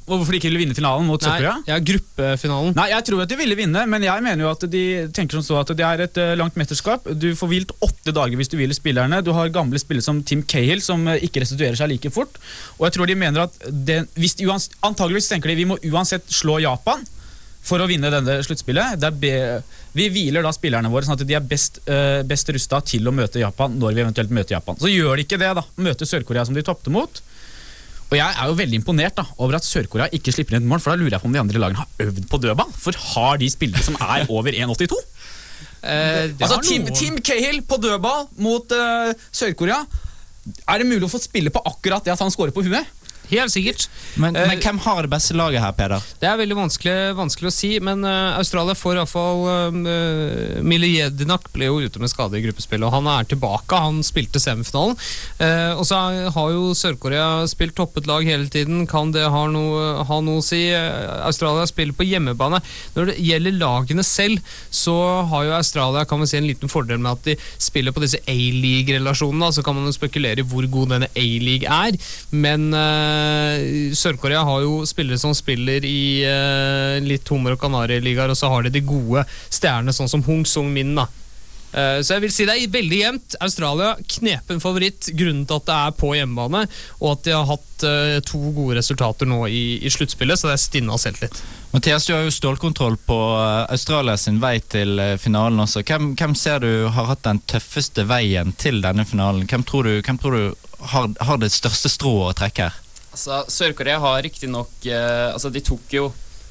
Hvorfor 0.07 0.31
de 0.31 0.39
ikke 0.39 0.51
ville 0.51 0.61
vinne 0.63 0.77
finalen 0.77 1.09
mot 1.09 1.23
Sør-Korea? 1.23 1.57
ja, 1.67 1.79
gruppefinalen. 1.83 2.77
Nei, 2.77 2.89
Jeg 2.93 3.07
tror 3.09 3.25
at 3.25 3.33
de 3.33 3.39
ville 3.41 3.59
vinne, 3.59 3.83
men 3.91 4.07
jeg 4.07 4.25
mener 4.25 4.45
jo 4.45 4.53
at 4.53 4.67
de 4.71 4.85
tenker 5.17 5.39
som 5.39 5.47
så 5.47 5.59
at 5.63 5.73
det 5.75 5.87
er 5.87 6.05
et 6.07 6.21
eh, 6.23 6.37
langt 6.39 6.59
mesterskap. 6.61 7.09
Du 7.19 7.29
får 7.39 7.51
hvilt 7.53 7.75
åtte 7.85 8.15
dager 8.15 8.39
hvis 8.39 8.53
du 8.53 8.57
hviler 8.61 8.77
spillerne. 8.77 9.21
Du 9.27 9.33
har 9.37 9.51
gamle 9.55 9.81
spillere 9.83 10.07
som 10.07 10.23
Tim 10.23 10.45
Cahill, 10.47 10.83
som 10.85 11.07
eh, 11.11 11.25
ikke 11.27 11.43
restituerer 11.43 11.79
seg 11.79 11.91
like 11.91 12.13
fort. 12.15 12.39
Og 12.79 12.87
jeg 12.87 12.99
tror 12.99 13.11
de 13.11 13.19
mener 13.19 13.49
at 13.49 13.59
det, 13.69 14.05
hvis, 14.19 14.39
de 14.39 14.47
uans, 14.47 14.71
Antageligvis 14.87 15.31
tenker 15.33 15.51
de 15.51 15.59
vi 15.59 15.69
må 15.69 15.79
uansett 15.91 16.29
slå 16.31 16.61
Japan 16.63 17.03
for 17.69 17.83
å 17.83 17.89
vinne 17.91 18.11
denne 18.13 18.39
sluttspillet. 18.47 19.03
Be, 19.19 19.33
vi 19.99 20.07
hviler 20.13 20.45
da 20.47 20.53
spillerne 20.55 20.91
våre 20.93 21.07
sånn 21.07 21.19
at 21.19 21.27
de 21.27 21.37
er 21.37 21.45
best, 21.45 21.81
eh, 21.91 22.21
best 22.29 22.51
rusta 22.55 22.81
til 22.87 23.09
å 23.11 23.15
møte 23.15 23.43
Japan 23.43 23.75
når 23.81 23.97
vi 23.97 24.05
eventuelt 24.07 24.33
møter 24.35 24.57
Japan. 24.57 24.79
Så 24.81 24.91
gjør 24.93 25.19
de 25.19 25.27
ikke 25.27 25.41
det, 25.41 25.51
da. 25.59 25.65
Møter 25.83 26.09
Sør-Korea 26.09 26.47
som 26.49 26.57
de 26.57 26.65
tapte 26.67 26.93
mot. 26.95 27.23
Og 28.09 28.17
jeg 28.17 28.25
er 28.41 28.49
jo 28.49 28.57
veldig 28.57 28.79
imponert 28.81 29.19
da, 29.19 29.25
over 29.37 29.59
at 29.59 29.67
Sør-Korea 29.67 30.09
ikke 30.17 30.33
slipper 30.33 30.57
inn 30.57 30.65
et 30.65 30.71
mål, 30.71 30.81
for 30.81 30.95
da 30.95 31.01
lurer 31.01 31.17
jeg 31.17 31.23
på 31.23 31.29
om 31.29 31.35
de 31.37 31.43
andre 31.43 31.61
lagene 31.61 31.83
har 31.83 32.07
øvd 32.07 32.23
på 32.31 32.41
dødball. 32.41 32.71
For 32.81 32.97
har 33.13 33.41
de 33.41 33.51
spillere 33.53 33.85
som 33.85 33.99
er 34.01 34.29
over 34.35 34.57
1,82? 34.57 35.01
Eh, 35.79 36.33
altså 36.41 36.61
Tim, 36.65 36.89
Tim 36.97 37.19
Cahill 37.23 37.61
på 37.69 37.77
dødball 37.83 38.27
mot 38.43 38.73
uh, 38.73 39.13
Sør-Korea. 39.29 39.83
Er 40.65 40.81
det 40.81 40.89
mulig 40.89 41.05
å 41.05 41.13
få 41.13 41.21
spille 41.21 41.53
på 41.53 41.63
akkurat 41.69 42.07
det 42.07 42.15
at 42.15 42.25
han 42.25 42.33
scorer 42.33 42.55
på 42.57 42.65
huet? 42.65 42.97
Helt 43.29 43.53
sikkert. 43.53 43.89
Men, 44.17 44.39
Eh, 44.39 44.49
men 44.49 44.63
hvem 44.63 44.79
har 44.85 45.03
det 45.05 45.11
beste 45.13 45.37
laget 45.37 45.63
her, 45.63 45.73
Peder? 45.77 46.05
Det 46.21 46.29
er 46.29 46.39
veldig 46.41 46.57
vanskelig, 46.59 46.97
vanskelig 47.19 47.51
å 47.51 47.55
si, 47.55 47.71
men 47.85 48.05
uh, 48.07 48.39
Australia 48.39 48.77
får 48.79 49.01
iallfall 49.01 49.45
uh, 49.49 50.63
Mille 50.65 50.91
Jedinak 50.91 51.49
ble 51.55 51.69
jo 51.69 51.81
ute 51.85 52.03
med 52.03 52.13
skade 52.13 52.39
i 52.39 52.45
gruppespillet, 52.45 52.87
og 52.87 52.95
han 52.95 53.09
er 53.11 53.29
tilbake. 53.29 53.83
Han 53.89 54.03
spilte 54.07 54.41
semifinalen. 54.43 54.97
Uh, 55.41 55.79
og 55.79 55.85
så 55.89 56.01
har 56.35 56.53
jo 56.55 56.73
Sør-Korea 56.77 57.47
spilt 57.51 57.77
toppet 57.79 58.09
lag 58.09 58.27
hele 58.27 58.49
tiden. 58.53 58.87
Kan 58.91 59.13
det 59.15 59.27
ha 59.29 59.45
noe, 59.51 60.05
ha 60.09 60.21
noe 60.25 60.43
å 60.43 60.45
si? 60.45 60.69
Eh, 60.75 61.25
Australia 61.27 61.67
spiller 61.69 61.97
på 61.97 62.07
hjemmebane. 62.07 62.61
Når 62.97 63.13
det 63.13 63.19
gjelder 63.25 63.59
lagene 63.59 64.05
selv, 64.07 64.43
så 64.75 64.97
har 65.31 65.47
jo 65.47 65.57
Australia 65.59 66.07
kan 66.09 66.23
vi 66.23 66.31
si, 66.31 66.39
en 66.39 66.49
liten 66.49 66.73
fordel 66.73 67.01
med 67.03 67.17
at 67.17 67.29
de 67.29 67.37
spiller 67.63 67.95
på 67.95 68.03
disse 68.05 68.21
A-league-relasjonene. 68.29 69.53
Så 69.55 69.65
kan 69.67 69.77
man 69.79 69.89
jo 69.89 69.97
spekulere 69.97 70.43
i 70.43 70.49
hvor 70.49 70.67
god 70.71 70.95
denne 70.95 71.11
A-league 71.15 71.69
er, 71.69 71.99
men 72.35 72.69
eh, 72.77 73.18
Sør-Korea 73.99 74.43
har 74.47 74.65
jo 74.65 74.83
spillere 74.89 75.19
som 75.21 75.35
spiller 75.37 75.85
i 75.85 76.25
uh, 76.27 76.99
litt 77.05 77.29
hummer- 77.33 77.57
og 77.57 77.63
kanarieligaer, 77.63 78.33
og 78.33 78.39
så 78.39 78.51
har 78.53 78.67
de 78.67 78.75
de 78.79 78.85
gode 78.85 79.25
stjernene, 79.49 79.95
sånn 79.97 80.11
som 80.11 80.25
Hung 80.27 80.45
Sung-min. 80.47 80.95
da. 80.99 81.09
Eh, 81.73 82.01
Så 82.01 82.15
jeg 82.15 82.23
vil 82.25 82.33
si 82.33 82.47
det 82.49 82.55
er 82.57 82.71
veldig 82.73 82.99
jevnt. 83.03 83.37
Australia 83.45 83.91
knepen 84.17 84.61
favoritt 84.61 85.11
grunnen 85.13 85.45
til 85.47 85.59
at 85.59 85.67
det 85.69 85.77
er 85.77 85.97
på 85.99 86.15
hjemmebane, 86.17 86.63
og 87.01 87.13
at 87.13 87.25
de 87.27 87.35
har 87.37 87.45
hatt 87.51 87.85
eh, 87.85 88.21
to 88.25 88.41
gode 88.57 88.79
resultater 88.79 89.29
nå 89.29 89.43
i, 89.49 89.79
i 89.85 89.93
sluttspillet, 89.93 90.41
så 90.41 90.49
det 90.49 90.57
er 90.57 90.63
stinna 90.65 90.97
selvtillit. 90.99 91.43
Mathias, 91.75 92.07
du 92.09 92.15
har 92.15 92.25
jo 92.25 92.33
stålkontroll 92.33 92.97
på 93.05 93.19
eh, 93.37 93.67
Australia 93.77 94.17
sin 94.17 94.41
vei 94.41 94.57
til 94.65 94.99
eh, 94.99 95.17
finalen 95.21 95.61
også. 95.61 95.85
Hvem, 95.85 96.15
hvem 96.17 96.35
ser 96.39 96.65
du 96.65 96.89
har 96.89 97.13
hatt 97.13 97.27
den 97.29 97.43
tøffeste 97.45 98.07
veien 98.09 98.55
til 98.57 98.81
denne 98.85 99.05
finalen? 99.09 99.45
Hvem 99.49 99.67
tror 99.69 99.85
du, 99.91 99.99
hvem 100.01 100.21
tror 100.21 100.39
du 100.39 100.69
har, 100.95 101.13
har 101.21 101.43
det 101.43 101.53
største 101.53 101.93
strået 101.93 102.33
å 102.33 102.39
trekke 102.45 102.71
her? 102.71 102.85
Altså, 103.13 103.41
Sør-Korea 103.51 103.99
har 104.03 104.23
riktignok 104.27 104.71
eh, 104.87 105.33
Altså, 105.33 105.51
de 105.55 105.63
tok 105.65 105.95
jo 105.95 106.09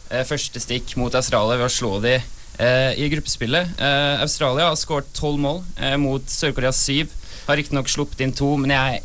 eh, 0.10 0.24
første 0.28 0.60
stikk 0.64 0.96
mot 1.00 1.14
Australia 1.16 1.58
ved 1.60 1.68
å 1.70 1.74
slå 1.74 1.92
de 2.04 2.16
eh, 2.18 2.92
i 2.98 3.10
gruppespillet. 3.14 3.76
Eh, 3.78 4.22
Australia 4.26 4.72
har 4.72 4.80
skåret 4.80 5.12
tolv 5.16 5.40
mål 5.44 5.62
eh, 5.78 5.96
mot 6.02 6.24
Sør-Korea 6.32 6.74
syv. 6.76 7.14
Har 7.48 7.60
riktignok 7.62 7.88
sluppet 7.92 8.26
inn 8.26 8.34
to, 8.36 8.50
men 8.60 8.74
jeg, 8.74 9.04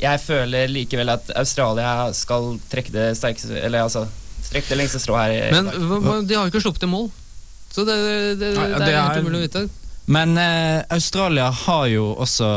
jeg 0.00 0.22
føler 0.24 0.70
likevel 0.72 1.10
at 1.12 1.28
Australia 1.36 2.08
skal 2.16 2.54
trekke 2.72 2.94
det 2.94 3.10
sterkeste 3.18 3.58
Eller 3.60 3.84
altså 3.84 4.06
strekke 4.46 4.72
det 4.72 4.78
lengste 4.80 5.00
strået 5.02 5.26
her. 5.26 5.34
i 5.36 5.52
Men 5.52 6.24
de 6.26 6.38
har 6.38 6.46
jo 6.46 6.52
ikke 6.54 6.62
sluppet 6.64 6.86
i 6.86 6.90
mål, 6.90 7.10
så 7.72 7.84
det, 7.88 7.94
det, 8.02 8.16
det, 8.40 8.48
Nei, 8.56 8.64
det 8.72 8.80
det 8.86 8.94
er 8.94 8.98
helt 9.02 9.16
er- 9.18 9.22
umulig 9.26 9.38
å 9.42 9.44
vite. 9.46 9.62
Men 10.12 10.38
eh, 10.38 10.82
Australia 10.92 11.48
har 11.50 11.86
jo 11.88 12.10
også 12.20 12.48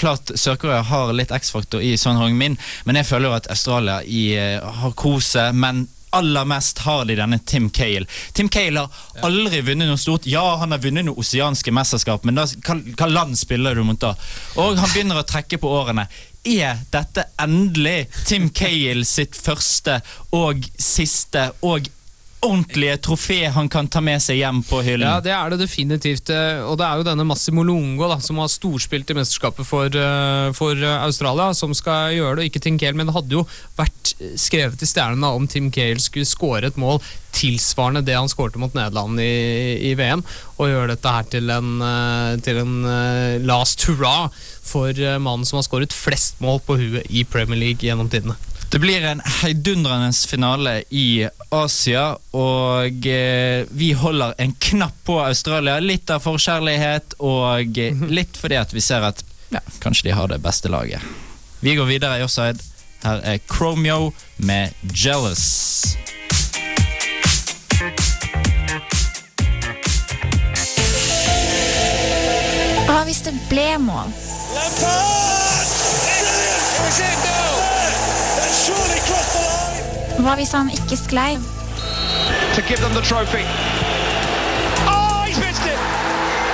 Klart 0.00 0.32
Sør-Korea 0.34 0.80
har 0.88 1.12
litt 1.12 1.34
X-faktor 1.34 1.82
i 1.84 1.96
Son 2.00 2.16
Hong-min, 2.16 2.56
men 2.88 2.98
jeg 3.00 3.08
føler 3.10 3.28
jo 3.28 3.34
at 3.36 3.50
Australia 3.52 3.98
i, 4.06 4.30
eh, 4.38 4.62
har 4.80 4.94
kose, 4.96 5.50
men 5.52 5.84
aller 6.12 6.44
mest 6.44 6.78
har 6.84 7.04
de 7.08 7.16
denne 7.16 7.38
Tim 7.48 7.70
Cale. 7.72 8.06
Tim 8.32 8.48
Cale 8.52 8.84
har 8.84 9.28
aldri 9.28 9.62
vunnet 9.64 9.88
noe 9.88 10.00
stort. 10.00 10.26
Ja, 10.28 10.44
han 10.60 10.72
har 10.74 10.80
vunnet 10.82 11.06
noe 11.08 11.20
oseanske 11.20 11.72
mesterskap, 11.72 12.24
men 12.28 12.36
da, 12.36 12.44
hva, 12.66 12.76
hva 12.98 13.08
land 13.08 13.38
spiller 13.40 13.76
du 13.76 13.84
mot 13.88 14.00
da? 14.00 14.12
Og 14.60 14.76
han 14.76 14.92
begynner 14.92 15.22
å 15.22 15.28
trekke 15.28 15.60
på 15.60 15.72
årene. 15.72 16.04
Er 16.48 16.80
dette 16.92 17.24
endelig 17.40 18.10
Tim 18.28 18.50
Cale 18.52 19.06
sitt 19.08 19.36
første 19.38 20.00
og 20.36 20.64
siste 20.76 21.48
og 21.64 21.88
ordentlige 22.42 22.96
trofé 23.06 23.36
han 23.54 23.68
kan 23.70 23.86
ta 23.86 24.00
med 24.02 24.18
seg 24.22 24.40
hjem 24.40 24.62
på 24.66 24.80
hyllen? 24.82 25.06
Ja, 25.06 25.20
det 25.22 25.30
er 25.34 25.52
det 25.52 25.60
definitivt. 25.62 26.30
eh, 26.34 26.58
Og 26.66 26.76
det 26.80 26.86
er 26.86 26.98
jo 26.98 27.06
denne 27.06 27.26
Massimo 27.28 27.62
Longo 27.62 28.08
da, 28.10 28.18
som 28.18 28.40
har 28.42 28.50
storspilt 28.50 29.10
i 29.10 29.14
mesterskapet 29.14 29.66
for, 29.68 29.86
eh, 29.86 30.50
for 30.58 30.74
eh, 30.74 30.96
Australia, 31.06 31.52
som 31.54 31.74
skal 31.74 32.16
gjøre 32.16 32.36
det, 32.36 32.44
og 32.44 32.50
ikke 32.50 32.62
Tim 32.64 32.78
Cale. 32.82 32.98
Men 32.98 33.06
det 33.06 33.14
hadde 33.14 33.36
jo 33.38 33.44
vært 33.78 34.14
skrevet 34.38 34.82
i 34.82 34.90
stjernene 34.90 35.30
om 35.36 35.46
Tim 35.46 35.70
Cale 35.70 36.02
skulle 36.02 36.26
skåre 36.26 36.66
et 36.72 36.80
mål 36.80 36.98
tilsvarende 37.32 38.02
det 38.04 38.18
han 38.18 38.28
skårte 38.28 38.60
mot 38.60 38.74
Nederland 38.76 39.20
i, 39.22 39.88
i 39.88 39.94
VM, 39.96 40.20
og 40.58 40.68
gjøre 40.68 40.90
dette 40.92 41.14
her 41.14 41.28
til 41.32 41.48
en, 41.48 41.70
til 42.44 42.58
en 42.60 42.74
last 43.48 43.86
hurra 43.88 44.28
for 44.62 44.92
mannen 45.16 45.48
som 45.48 45.56
har 45.56 45.64
skåret 45.64 45.96
flest 45.96 46.42
mål 46.44 46.60
på 46.66 46.76
huet 46.76 47.08
i 47.08 47.24
Premier 47.24 47.56
League 47.62 47.80
gjennom 47.88 48.10
tidene. 48.12 48.36
Det 48.72 48.78
blir 48.78 49.04
en 49.04 49.20
heidundrende 49.42 50.12
finale 50.28 50.82
i 50.88 51.28
Asia, 51.48 52.16
og 52.32 53.06
eh, 53.06 53.66
vi 53.68 53.90
holder 53.92 54.32
en 54.38 54.54
knapp 54.58 54.94
på 55.04 55.18
Australia. 55.20 55.74
Litt 55.80 56.08
av 56.08 56.24
forkjærlighet, 56.24 57.18
og 57.20 57.76
eh, 57.78 58.00
litt 58.08 58.40
fordi 58.40 58.56
at 58.56 58.72
vi 58.72 58.80
ser 58.80 59.04
at 59.04 59.20
ja, 59.52 59.60
kanskje 59.84 60.08
de 60.08 60.14
har 60.16 60.32
det 60.32 60.40
beste 60.40 60.72
laget. 60.72 61.04
Vi 61.60 61.74
går 61.76 61.90
videre 61.90 62.22
i 62.22 62.24
offside. 62.24 62.64
Her 63.04 63.20
er 63.34 63.44
Chromio 63.44 64.14
med 64.40 64.72
'Jealous'. 64.88 65.98
Hva 72.88 73.04
hvis 73.04 73.20
det 73.28 73.36
ble 73.52 73.68
mål? 73.84 74.16
Hva 80.22 80.34
hvis 80.38 80.52
han 80.54 80.70
ikke 80.70 80.96
sklei? 80.96 81.38
to 82.54 82.62
give 82.68 82.80
them 82.80 82.92
the 82.92 83.00
trophy. 83.00 83.44
Oh, 84.84 85.24
he's 85.26 85.38
missed 85.40 85.64
it! 85.64 85.78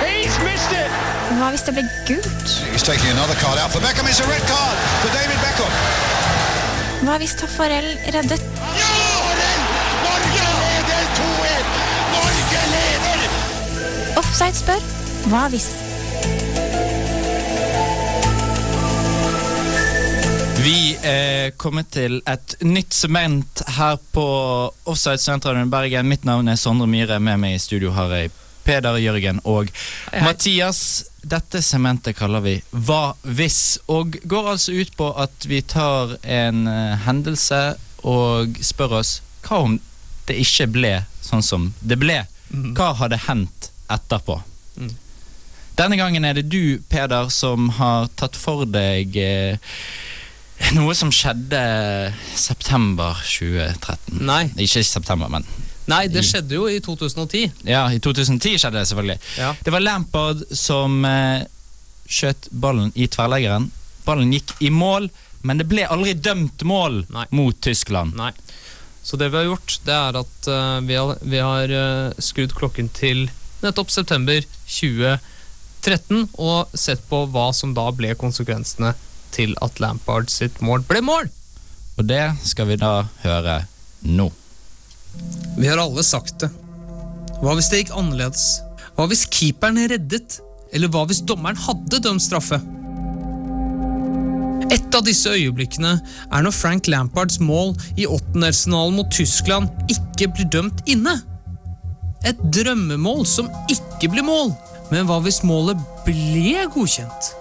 He's 0.07 0.35
missed 0.47 0.71
it! 0.71 0.91
Hva 1.35 1.49
hvis 1.51 1.63
det 1.67 1.73
ble 1.75 1.83
gult? 2.07 2.47
He's 2.71 2.83
taking 2.83 3.09
another 3.11 3.35
card 3.43 3.59
out 3.59 3.71
for 3.73 3.81
Beckham. 3.83 4.07
It's 4.07 4.21
a 4.23 4.27
red 4.31 4.43
card 4.47 4.77
for 5.01 5.09
David 5.17 5.39
Beckham. 5.43 5.73
Hva 7.03 7.17
hvis 7.19 7.35
Tafarel 7.41 7.89
reddet 8.15 8.41
Norge 10.05 10.47
leder 10.63 11.03
2-1! 11.19 11.69
Norge 12.15 12.63
leder! 12.73 13.27
Offside 14.23 14.57
spør 14.63 14.89
hva 15.27 15.47
hvis? 15.51 15.88
Vi 20.63 20.97
er 21.07 21.53
kommet 21.55 21.87
til 21.95 22.17
et 22.27 22.55
nytt 22.67 22.91
sement 22.91 23.61
her 23.77 23.95
på 24.11 24.25
Offside 24.83 25.21
Studentradioen 25.21 25.69
i 25.69 25.71
Bergen. 25.71 26.09
Mitt 26.11 26.25
navn 26.27 26.51
er 26.51 26.59
Sondre 26.59 26.87
Myhre. 26.89 27.19
Med 27.23 27.39
meg 27.39 27.55
i 27.55 27.61
studio 27.63 27.93
har 27.95 28.11
jeg 28.11 28.33
Peder, 28.67 28.97
Jørgen 28.99 29.39
og 29.47 29.71
Mathias. 30.19 30.81
Dette 31.23 31.61
sementet 31.63 32.17
kaller 32.19 32.43
vi 32.43 32.57
Hva 32.71 33.15
hvis? 33.23 33.79
Og 33.87 34.19
går 34.27 34.51
altså 34.57 34.75
ut 34.75 34.91
på 34.99 35.07
at 35.23 35.47
vi 35.47 35.61
tar 35.63 36.17
en 36.27 36.67
eh, 36.67 36.99
hendelse 37.07 37.61
og 38.03 38.59
spør 38.63 38.99
oss 38.99 39.15
hva 39.47 39.63
om 39.63 39.79
det 40.27 40.37
ikke 40.43 40.67
ble 40.75 40.93
sånn 41.23 41.43
som 41.45 41.71
det 41.79 42.01
ble? 42.03 42.19
Hva 42.75 42.91
hadde 42.99 43.23
hendt 43.29 43.71
etterpå? 43.91 44.41
Mm. 44.75 44.93
Denne 45.79 45.95
gangen 45.99 46.27
er 46.27 46.35
det 46.35 46.49
du, 46.51 46.79
Peder, 46.91 47.31
som 47.31 47.71
har 47.79 48.11
tatt 48.19 48.35
for 48.35 48.67
deg 48.67 49.15
eh, 49.15 49.75
noe 50.77 50.95
som 50.97 51.11
skjedde 51.13 51.59
september 52.35 53.17
2013. 53.23 54.19
Nei. 54.27 54.43
Ikke 54.59 54.83
september, 54.85 55.31
men 55.31 55.47
Nei, 55.89 56.03
det 56.11 56.21
skjedde 56.27 56.53
jo 56.53 56.67
i 56.69 56.77
2010. 56.85 57.63
ja, 57.65 57.87
i 57.89 57.97
2010 57.97 58.59
skjedde 58.61 58.77
det 58.77 58.89
selvfølgelig. 58.91 59.17
Ja. 59.39 59.53
Det 59.65 59.73
var 59.73 59.81
Lampard 59.81 60.43
som 60.53 60.99
eh, 61.07 61.47
skjøt 62.05 62.49
ballen 62.51 62.91
i 62.93 63.07
tverrleggeren. 63.09 63.69
Ballen 64.05 64.33
gikk 64.35 64.53
i 64.61 64.69
mål, 64.73 65.09
men 65.41 65.61
det 65.61 65.65
ble 65.71 65.87
aldri 65.89 66.13
dømt 66.13 66.61
mål 66.67 67.01
mot 67.33 67.57
Tyskland. 67.65 68.13
Nei. 68.19 68.29
Så 69.01 69.17
det 69.17 69.31
vi 69.31 69.39
har 69.39 69.47
gjort, 69.47 69.79
det 69.87 69.95
er 69.95 70.17
at 70.19 70.47
uh, 70.51 70.79
vi 70.85 70.97
har, 70.99 71.17
vi 71.23 71.39
har 71.41 71.71
uh, 71.73 72.21
skrudd 72.21 72.53
klokken 72.53 72.91
til 72.93 73.29
nettopp 73.63 73.89
september 73.89 74.43
2013 74.67 76.27
og 76.37 76.75
sett 76.77 77.01
på 77.09 77.23
hva 77.33 77.49
som 77.55 77.73
da 77.73 77.87
ble 77.95 78.11
konsekvensene 78.19 78.93
til 79.35 79.55
at 79.65 79.79
Lampard 79.83 80.31
sitt 80.33 80.61
mål 80.65 80.83
ble 80.89 81.01
mål. 81.05 81.29
Og 81.99 82.07
det 82.07 82.23
skal 82.47 82.69
vi 82.69 82.79
da 82.79 83.03
høre 83.23 83.61
nå. 84.07 84.29
Vi 85.59 85.67
har 85.67 85.81
alle 85.81 86.03
sagt 86.05 86.39
det. 86.43 86.51
Hva 87.39 87.55
hvis 87.55 87.69
det 87.71 87.83
gikk 87.83 87.95
annerledes? 87.97 88.59
Hva 88.95 89.07
hvis 89.09 89.25
keeperen 89.31 89.79
reddet? 89.91 90.39
Eller 90.75 90.91
hva 90.91 91.05
hvis 91.09 91.23
dommeren 91.25 91.59
hadde 91.59 92.01
dømt 92.03 92.23
straffe? 92.23 92.59
Et 94.69 94.95
av 94.95 95.01
disse 95.05 95.31
øyeblikkene 95.31 95.95
er 95.97 96.43
når 96.45 96.53
Frank 96.53 96.87
Lampards 96.91 97.39
mål 97.41 97.73
i 97.97 98.05
åttendelsfinalen 98.05 98.99
mot 98.99 99.09
Tyskland 99.13 99.69
ikke 99.89 100.29
blir 100.35 100.49
dømt 100.53 100.83
inne. 100.89 101.15
Et 102.27 102.39
drømmemål 102.53 103.25
som 103.27 103.49
ikke 103.71 104.11
blir 104.13 104.27
mål. 104.27 104.53
Men 104.91 105.07
hva 105.09 105.19
hvis 105.23 105.41
målet 105.45 105.79
ble 106.05 106.67
godkjent? 106.73 107.33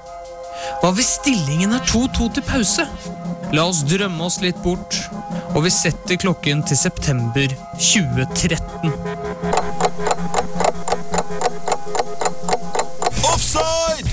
Hva 0.82 0.90
hvis 0.94 1.16
stillingen 1.18 1.72
er 1.74 1.82
2-2 1.88 2.28
til 2.36 2.44
pause? 2.46 2.84
La 3.56 3.64
oss 3.64 3.80
drømme 3.88 4.26
oss 4.26 4.38
litt 4.44 4.58
bort, 4.60 4.98
og 5.54 5.62
vi 5.64 5.72
setter 5.72 6.20
klokken 6.20 6.60
til 6.68 6.76
september 6.78 7.48
2013. 7.80 8.92
Offside! 13.24 14.12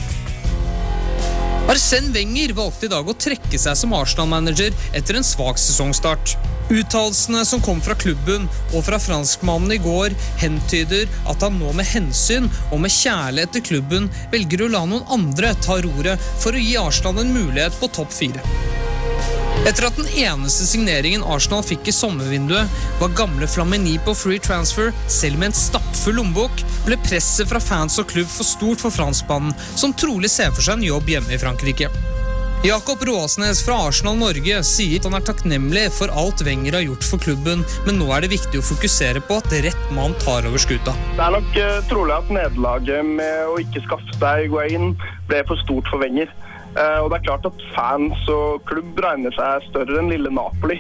Arsen 1.70 2.12
Wenger 2.16 2.56
valgte 2.56 2.88
i 2.88 2.94
dag 2.96 3.08
å 3.10 3.18
trekke 3.20 3.60
seg 3.60 3.76
som 3.78 3.94
Arsenal-manager 3.98 4.72
etter 4.96 5.20
en 5.20 5.28
svak 5.28 5.60
sesongstart. 5.60 6.38
Uttalelsene 6.70 7.46
som 7.46 7.62
kom 7.62 7.82
fra 7.82 7.94
klubben 7.96 8.48
og 8.74 8.86
fra 8.88 8.98
franskmannen 9.02 9.76
i 9.76 9.82
går, 9.82 10.16
hentyder 10.42 11.06
at 11.30 11.44
han 11.46 11.60
nå 11.62 11.74
med 11.78 11.86
hensyn 11.86 12.50
og 12.72 12.82
med 12.82 12.94
kjærlighet 12.94 13.54
til 13.54 13.68
klubben 13.70 14.10
velger 14.34 14.66
å 14.66 14.72
la 14.74 14.82
noen 14.90 15.06
andre 15.14 15.54
ta 15.62 15.78
roret 15.86 16.32
for 16.42 16.58
å 16.58 16.64
gi 16.64 16.74
Arsenal 16.82 17.22
en 17.22 17.36
mulighet 17.36 17.78
på 17.82 17.92
topp 17.94 18.16
fire. 18.16 18.42
Etter 19.66 19.88
at 19.88 19.98
den 19.98 20.10
eneste 20.22 20.66
signeringen 20.70 21.24
Arsenal 21.26 21.64
fikk 21.66 21.88
i 21.90 21.94
sommervinduet, 21.96 22.82
var 23.00 23.16
gamle 23.18 23.48
Flamini 23.50 23.96
på 24.06 24.14
free 24.18 24.42
transfer, 24.42 24.92
selv 25.10 25.42
med 25.42 25.52
en 25.52 25.58
stappfull 25.58 26.20
lommebok, 26.20 26.66
ble 26.86 27.00
presset 27.06 27.50
fra 27.50 27.62
fans 27.62 27.98
og 28.02 28.10
klubb 28.14 28.30
for 28.30 28.46
stort 28.46 28.82
for 28.82 28.94
franskmannen, 28.94 29.56
som 29.78 29.94
trolig 29.94 30.34
ser 30.34 30.54
for 30.54 30.66
seg 30.66 30.80
en 30.80 30.90
jobb 30.92 31.16
hjemme 31.16 31.34
i 31.34 31.42
Frankrike. 31.42 31.90
Jakob 32.66 32.98
Råsnes 33.02 33.66
fra 33.66 33.76
Arsenal 33.88 34.16
Norge 34.18 34.56
sier 34.66 34.98
at 34.98 35.06
han 35.06 35.14
er 35.14 35.26
takknemlig 35.28 35.84
for 35.94 36.10
alt 36.18 36.42
Wenger 36.48 36.74
har 36.74 36.82
gjort 36.82 37.06
for 37.06 37.22
klubben, 37.22 37.60
men 37.86 38.00
nå 38.02 38.08
er 38.16 38.24
det 38.26 38.32
viktig 38.32 38.58
å 38.58 38.66
fokusere 38.66 39.22
på 39.28 39.38
at 39.38 39.54
rett 39.62 39.92
mann 39.94 40.16
tar 40.24 40.48
over 40.50 40.64
skuta. 40.64 40.96
Det 41.14 41.22
er 41.22 41.36
nok 41.36 41.60
uh, 41.60 41.76
trolig 41.92 42.16
at 42.16 42.32
nederlaget 42.34 43.12
med 43.20 43.52
å 43.52 43.60
ikke 43.62 43.84
skaffe 43.86 44.18
seg 44.18 44.48
Higuain 44.48 44.96
ble 45.30 45.44
for 45.46 45.62
stort 45.62 45.92
for 45.94 46.02
Wenger. 46.02 46.34
Uh, 46.72 47.04
og 47.04 47.12
det 47.12 47.20
er 47.20 47.28
klart 47.28 47.46
at 47.52 47.68
fans 47.76 48.26
og 48.34 48.66
klubb 48.72 48.98
regner 49.06 49.38
seg 49.38 49.70
større 49.70 50.02
enn 50.02 50.10
lille 50.16 50.34
Napoli. 50.34 50.80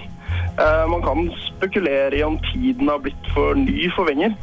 Uh, 0.57 0.89
man 0.89 1.05
kan 1.05 1.29
spekulere 1.43 2.17
i 2.17 2.25
om 2.25 2.39
tiden 2.49 2.89
har 2.89 3.05
blitt 3.05 3.31
for 3.37 3.53
ny 3.61 3.91
for 3.93 4.09
Wenger. 4.09 4.33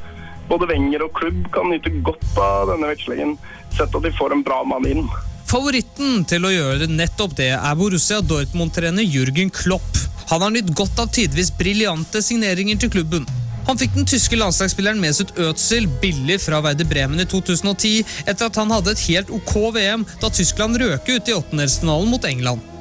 Både 0.47 0.71
Wenger 0.71 1.09
og 1.09 1.19
klubb 1.19 1.43
kan 1.59 1.75
nyte 1.75 1.91
godt 2.07 2.39
av 2.39 2.71
denne 2.71 2.95
vekslingen, 2.95 3.35
sett 3.75 3.91
at 3.91 4.07
de 4.07 4.15
får 4.15 4.39
en 4.39 4.47
bra 4.47 4.63
mann 4.63 4.87
inn. 4.87 5.07
Favoritten 5.53 6.23
til 6.25 6.47
å 6.49 6.51
gjøre 6.51 6.87
nettopp 6.89 7.35
det 7.37 7.51
er 7.53 7.75
Borussia 7.77 8.23
Dortmund-trener 8.25 9.05
Jürgen 9.05 9.51
Klopp. 9.53 9.99
Han 10.31 10.41
har 10.41 10.55
nytt 10.55 10.71
godt 10.73 11.03
av 11.03 11.11
tidvis 11.13 11.51
briljante 11.59 12.23
signeringer 12.25 12.81
til 12.81 12.93
klubben. 12.95 13.27
Han 13.67 13.77
fikk 13.77 13.93
den 13.93 14.09
tyske 14.09 14.39
landslagsspilleren 14.41 15.03
Mesut 15.03 15.35
Özil 15.45 15.91
billig 16.01 16.41
fra 16.47 16.63
Werder 16.65 16.89
Bremen 16.89 17.21
i 17.21 17.29
2010, 17.29 18.01
etter 18.25 18.49
at 18.49 18.57
han 18.63 18.73
hadde 18.73 18.97
et 18.97 19.07
helt 19.11 19.37
ok 19.43 19.55
VM 19.77 20.09
da 20.25 20.33
Tyskland 20.33 20.81
røk 20.81 21.13
ut 21.13 21.29
i 21.29 21.37
åttendelsfinalen 21.37 22.09
mot 22.17 22.33
England. 22.33 22.72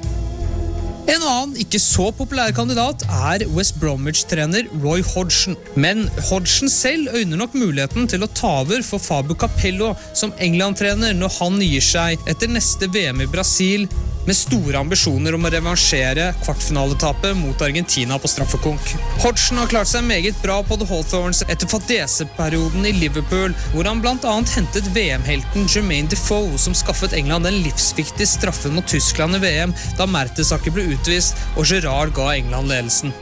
En 1.12 1.24
annen 1.28 1.58
ikke 1.60 1.80
så 1.82 2.06
populær 2.16 2.54
kandidat 2.56 3.02
er 3.12 3.44
West 3.52 3.76
Bromwich-trener 3.82 4.70
Roy 4.80 5.02
Hodgson. 5.04 5.58
Men 5.76 6.06
Hodgson 6.30 6.72
selv 6.72 7.12
øyner 7.12 7.42
nok 7.42 7.58
muligheten 7.58 8.08
til 8.08 8.24
å 8.24 8.30
ta 8.32 8.54
over 8.62 8.80
for 8.88 9.04
Fabio 9.04 9.36
Capello 9.36 9.92
som 10.16 10.32
England-trener 10.40 11.18
når 11.18 11.36
han 11.42 11.60
gir 11.66 11.84
seg 11.84 12.32
etter 12.32 12.54
neste 12.54 12.88
VM 12.96 13.26
i 13.26 13.30
Brasil 13.34 13.90
med 14.28 14.38
store 14.38 14.78
ambisjoner 14.78 15.36
om 15.36 15.46
å 15.48 15.52
revansjere 15.52 16.28
kvartfinaletapet 16.44 17.34
mot 17.40 17.62
Argentina 17.66 18.18
på 18.22 18.30
straffekonk. 18.30 18.94
Hodgson 19.24 19.60
har 19.62 19.70
klart 19.72 19.90
seg 19.90 20.06
meget 20.06 20.38
bra 20.44 20.60
på 20.66 20.78
The 20.78 20.88
Hawthorns 20.90 21.42
etter 21.48 21.70
fadeseperioden 21.72 22.86
i 22.88 22.94
Liverpool, 23.00 23.56
hvor 23.74 23.90
han 23.90 24.02
bl.a. 24.04 24.36
hentet 24.54 24.90
VM-helten 24.96 25.66
Jermaine 25.66 26.12
Defoe, 26.12 26.58
som 26.62 26.78
skaffet 26.78 27.16
England 27.18 27.50
den 27.50 27.62
livsviktige 27.66 28.30
straffen 28.30 28.78
mot 28.78 28.88
Tyskland 28.90 29.40
i 29.40 29.42
VM 29.44 29.76
da 29.98 30.08
Mertesaker 30.10 30.76
ble 30.76 30.86
utvist 31.02 31.38
og 31.58 31.66
Gerrard 31.66 32.16
ga 32.16 32.32
England 32.38 32.72
ledelsen. 32.72 33.14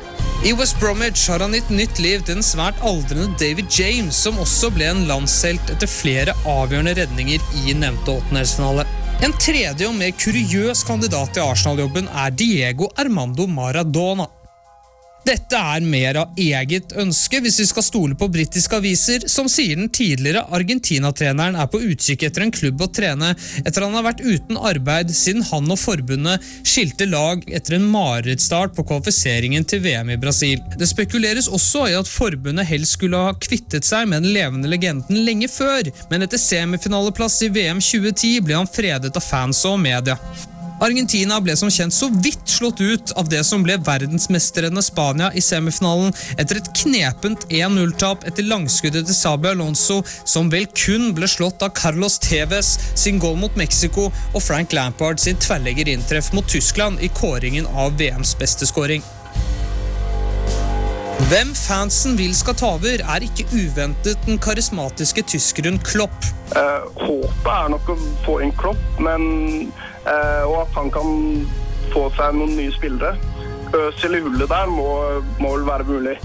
I 0.46 0.54
West 0.56 0.78
Bromwich 0.80 1.26
har 1.28 1.44
han 1.44 1.52
gitt 1.52 1.72
nytt 1.74 2.00
liv 2.00 2.22
til 2.24 2.38
den 2.38 2.46
svært 2.46 2.80
aldrende 2.86 3.28
David 3.42 3.68
James, 3.76 4.16
som 4.16 4.40
også 4.40 4.70
ble 4.72 4.88
en 4.88 5.04
landshelt 5.10 5.74
etter 5.74 5.92
flere 5.92 6.36
avgjørende 6.48 6.96
redninger 7.02 7.44
i 7.66 7.76
nevnte 7.76 8.16
åttendelsfinale. 8.22 8.88
En 9.20 9.36
tredje 9.36 9.84
og 9.84 9.98
mer 10.00 10.16
kuriøs 10.16 10.86
kandidat 10.88 11.36
til 11.36 11.44
Arsenal-jobben 11.44 12.08
er 12.08 12.32
Diego 12.32 12.88
Armando 12.96 13.50
Maradona. 13.52 14.30
Dette 15.30 15.58
er 15.62 15.84
mer 15.86 16.18
av 16.18 16.40
eget 16.42 16.96
ønske 16.98 17.38
hvis 17.44 17.60
vi 17.62 17.66
skal 17.70 17.84
stole 17.86 18.16
på 18.18 18.32
britiske 18.34 18.80
aviser, 18.80 19.28
som 19.30 19.46
sier 19.52 19.78
den 19.78 19.92
tidligere 19.94 20.42
Argentina-treneren 20.58 21.60
er 21.60 21.70
på 21.70 21.84
utkikk 21.86 22.26
etter 22.26 22.48
en 22.48 22.54
klubb 22.56 22.82
å 22.82 22.88
trene 22.90 23.36
etter 23.62 23.86
han 23.86 23.94
har 23.94 24.08
vært 24.08 24.24
uten 24.26 24.58
arbeid 24.58 25.14
siden 25.14 25.46
han 25.52 25.70
og 25.70 25.78
forbundet 25.78 26.50
skilte 26.66 27.06
lag 27.12 27.46
etter 27.46 27.78
en 27.78 27.86
marerittstart 27.94 28.74
på 28.74 28.88
kvalifiseringen 28.90 29.70
til 29.70 29.86
VM 29.86 30.10
i 30.16 30.18
Brasil. 30.18 30.66
Det 30.82 30.90
spekuleres 30.90 31.52
også 31.60 31.86
i 31.92 31.98
at 32.00 32.10
forbundet 32.10 32.66
helst 32.72 32.98
skulle 32.98 33.22
ha 33.30 33.38
kvittet 33.38 33.86
seg 33.86 34.10
med 34.10 34.26
den 34.26 34.34
levende 34.34 34.72
legenden 34.74 35.22
lenge 35.30 35.52
før, 35.54 35.94
men 36.10 36.26
etter 36.26 36.42
semifinaleplass 36.42 37.44
i 37.46 37.54
VM 37.54 37.86
2010 37.86 38.40
ble 38.48 38.64
han 38.64 38.78
fredet 38.80 39.14
av 39.14 39.30
fans 39.30 39.62
og 39.70 39.78
media. 39.86 40.18
Argentina 40.80 41.40
ble 41.44 41.56
som 41.60 41.72
kjent 41.72 41.94
så 41.94 42.08
vidt 42.24 42.48
slått 42.50 42.80
ut 42.82 43.12
av 43.20 43.28
det 43.32 43.42
som 43.48 43.64
ble 43.66 43.76
verdensmestrene 43.84 44.84
Spania 44.84 45.30
i 45.36 45.44
semifinalen 45.44 46.14
etter 46.40 46.62
et 46.62 46.72
knepent 46.82 47.46
1-0-tap 47.52 48.24
etter 48.30 48.48
langskuddet 48.48 49.10
til 49.10 49.18
Sabi 49.18 49.52
Alonso, 49.52 50.00
som 50.24 50.52
vel 50.54 50.70
kun 50.72 51.12
ble 51.18 51.28
slått 51.28 51.64
av 51.66 51.76
Carlos 51.76 52.20
Tevez 52.24 52.78
sin 52.96 53.20
goal 53.20 53.38
mot 53.42 53.60
Mexico 53.60 54.08
og 54.08 54.42
Frank 54.44 54.76
Lampard 54.76 55.20
sin 55.20 55.40
tverrleggerinntreff 55.44 56.32
mot 56.38 56.48
Tyskland 56.48 57.04
i 57.04 57.12
kåringen 57.20 57.68
av 57.76 58.00
VMs 58.00 58.38
beste 58.40 58.70
skåring. 58.70 59.04
Hvem 61.30 61.52
fansen 61.54 62.16
vil 62.18 62.32
skal 62.34 62.56
ta 62.58 62.72
over, 62.78 63.02
er 63.04 63.24
ikke 63.26 63.44
uventet 63.52 64.18
den 64.26 64.40
karismatiske 64.42 65.22
tyskeren 65.28 65.76
Klopp. 65.84 66.16
Eh, 66.56 66.86
håpet 67.04 67.50
er 67.54 67.68
nok 67.76 67.92
å 67.92 67.98
få 68.24 68.38
inn 68.46 68.54
Klopp, 68.58 68.80
men, 69.04 69.68
og 70.10 70.56
at 70.64 70.78
han 70.78 70.90
kan 70.94 71.10
få 71.94 72.08
seg 72.18 72.38
noen 72.38 72.56
nye 72.58 72.74
spillere. 72.74 73.16
Øsil 73.78 74.18
i 74.18 74.22
hullet 74.26 74.50
der 74.50 74.70
må, 74.74 74.88
må 75.42 75.54
vel 75.58 75.66
være 75.68 75.86
mulig. 75.90 76.16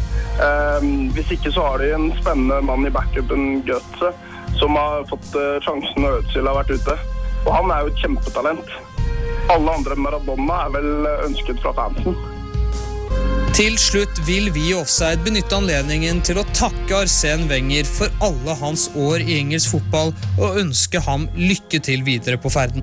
Eh, 0.42 0.86
hvis 1.14 1.34
ikke 1.36 1.52
så 1.54 1.66
har 1.68 1.82
de 1.82 1.90
en 1.94 2.08
spennende 2.20 2.60
mann 2.64 2.86
i 2.86 2.92
backupen, 2.94 3.62
Götze, 3.68 4.14
som 4.58 4.78
har 4.80 5.04
fått 5.10 5.36
eh, 5.38 5.58
sjansen 5.66 6.04
når 6.04 6.22
Øsil 6.22 6.48
har 6.48 6.58
vært 6.62 6.72
ute. 6.74 6.96
Og 7.44 7.50
han 7.52 7.70
er 7.70 7.84
jo 7.84 7.92
et 7.92 8.00
kjempetalent. 8.00 8.72
Alle 9.52 9.76
andre 9.76 9.98
Maradona 10.00 10.62
er 10.64 10.72
vel 10.78 11.10
ønsket 11.28 11.60
fra 11.60 11.74
fansen. 11.76 12.16
Til 13.54 13.76
slutt 13.78 14.16
vil 14.26 14.48
vi 14.56 14.64
i 14.72 14.74
Offside 14.74 15.22
benytte 15.22 15.54
anledningen 15.54 16.24
til 16.26 16.40
å 16.40 16.48
takke 16.56 17.04
Arsen 17.04 17.44
Wenger 17.52 17.86
for 17.86 18.10
alle 18.24 18.56
hans 18.58 18.88
år 18.98 19.22
i 19.22 19.36
engelsk 19.44 19.76
fotball 19.76 20.10
og 20.40 20.58
ønske 20.64 21.04
ham 21.04 21.28
lykke 21.38 21.78
til 21.84 22.02
videre 22.08 22.40
på 22.40 22.50
ferden. 22.50 22.82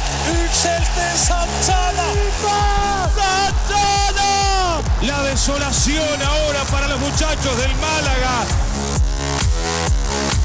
Utskjelte 0.29 1.05
Santana. 1.17 2.07
Santana. 3.17 4.31
La 5.01 5.23
desolación 5.23 6.21
ahora 6.21 6.63
para 6.71 6.87
los 6.87 6.99
muchachos 6.99 7.57
del 7.57 7.73
Málaga. 7.75 8.35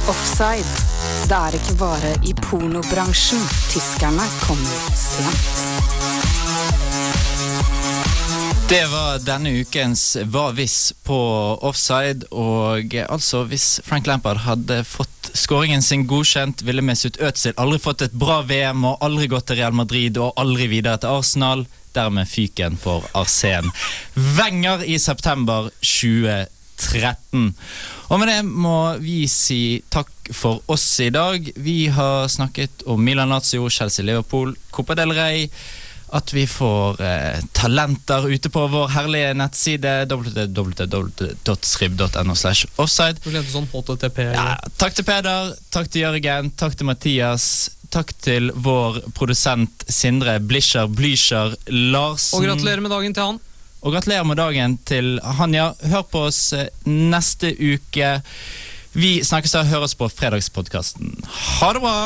Offside. 0.09 0.71
Det 1.29 1.35
er 1.35 1.55
ikke 1.59 1.75
bare 1.75 2.13
i 2.23 2.35
pornobransjen 2.35 3.43
tyskerne 3.73 4.27
kommer 4.47 4.77
sent. 4.95 5.67
Det 8.67 8.83
var 8.91 9.21
denne 9.23 9.53
ukens 9.63 10.17
Hva 10.27 10.49
hvis 10.55 10.93
på 11.07 11.19
offside. 11.63 12.27
Og 12.31 12.95
altså, 13.09 13.45
hvis 13.47 13.81
Frank 13.87 14.07
Lampard 14.11 14.43
hadde 14.43 14.81
fått 14.87 15.16
skåringen 15.37 15.83
sin 15.83 16.07
godkjent, 16.07 16.63
ville 16.63 16.83
Mesut 16.83 17.17
Özil 17.21 17.57
aldri 17.61 17.79
fått 17.83 18.03
et 18.07 18.15
bra 18.17 18.41
VM 18.47 18.85
og 18.89 19.03
aldri 19.05 19.29
gått 19.31 19.49
til 19.51 19.61
Real 19.61 19.77
Madrid 19.77 20.19
og 20.21 20.37
aldri 20.41 20.69
videre 20.73 21.01
til 21.03 21.21
Arsenal. 21.21 21.67
Dermed 21.97 22.29
fyken 22.29 22.77
for 22.77 23.07
Arsen. 23.17 23.71
Wenger 24.37 24.83
i 24.85 24.99
september 25.01 25.71
2013. 25.81 27.55
Og 28.11 28.21
med 28.21 28.29
det 28.29 28.43
må 28.45 28.77
vi 29.01 29.23
si 29.33 29.81
takk 29.89 30.13
for 30.37 30.61
oss 30.73 30.85
i 31.01 31.09
dag. 31.15 31.49
Vi 31.57 31.87
har 31.89 32.29
snakket 32.29 32.85
om 32.85 33.01
Milan 33.01 33.33
Lazio, 33.33 33.71
Chelsea 33.71 34.05
Liverpool, 34.05 34.53
Copa 34.71 34.99
del 34.99 35.17
Rey 35.17 35.49
at 36.15 36.33
vi 36.35 36.47
får 36.47 37.01
eh, 37.03 37.41
talenter 37.57 38.29
ute 38.31 38.51
på 38.53 38.67
vår 38.71 38.89
herlige 38.95 39.35
nettside 39.35 40.07
www.srib.no. 40.11 41.45
slash 42.39 42.67
offside. 42.77 43.19
Sånn. 43.51 43.67
Ja, 44.37 44.57
takk 44.79 44.95
til 44.95 45.05
Peder, 45.09 45.55
takk 45.75 45.91
til 45.91 46.01
Jørgen, 46.05 46.51
takk 46.59 46.77
til 46.79 46.87
Mathias. 46.91 47.71
Takk 47.91 48.11
til 48.23 48.51
vår 48.55 49.01
produsent 49.15 49.85
Sindre 49.89 50.41
Blischer 50.43 50.87
Blyscher 50.91 51.55
Larsen. 51.71 52.39
Og 52.39 52.45
gratulerer 52.49 52.83
med 52.83 52.91
dagen 52.95 53.15
til 53.15 53.23
han. 53.31 53.39
Og 53.83 53.93
gratulerer 53.95 54.27
med 54.27 54.37
dagen 54.41 54.79
til 54.89 55.21
Hanja. 55.23 55.73
Hør 55.91 56.03
på 56.11 56.19
oss 56.31 56.53
eh, 56.57 56.71
neste 56.87 57.55
uke. 57.55 58.21
Vi 58.97 59.25
snakkes 59.27 59.53
da. 59.55 59.63
Oss 59.83 59.95
på 59.99 60.09
fredagspodkasten. 60.11 61.15
Ha 61.61 61.73
det 61.77 61.83
bra! 61.85 61.97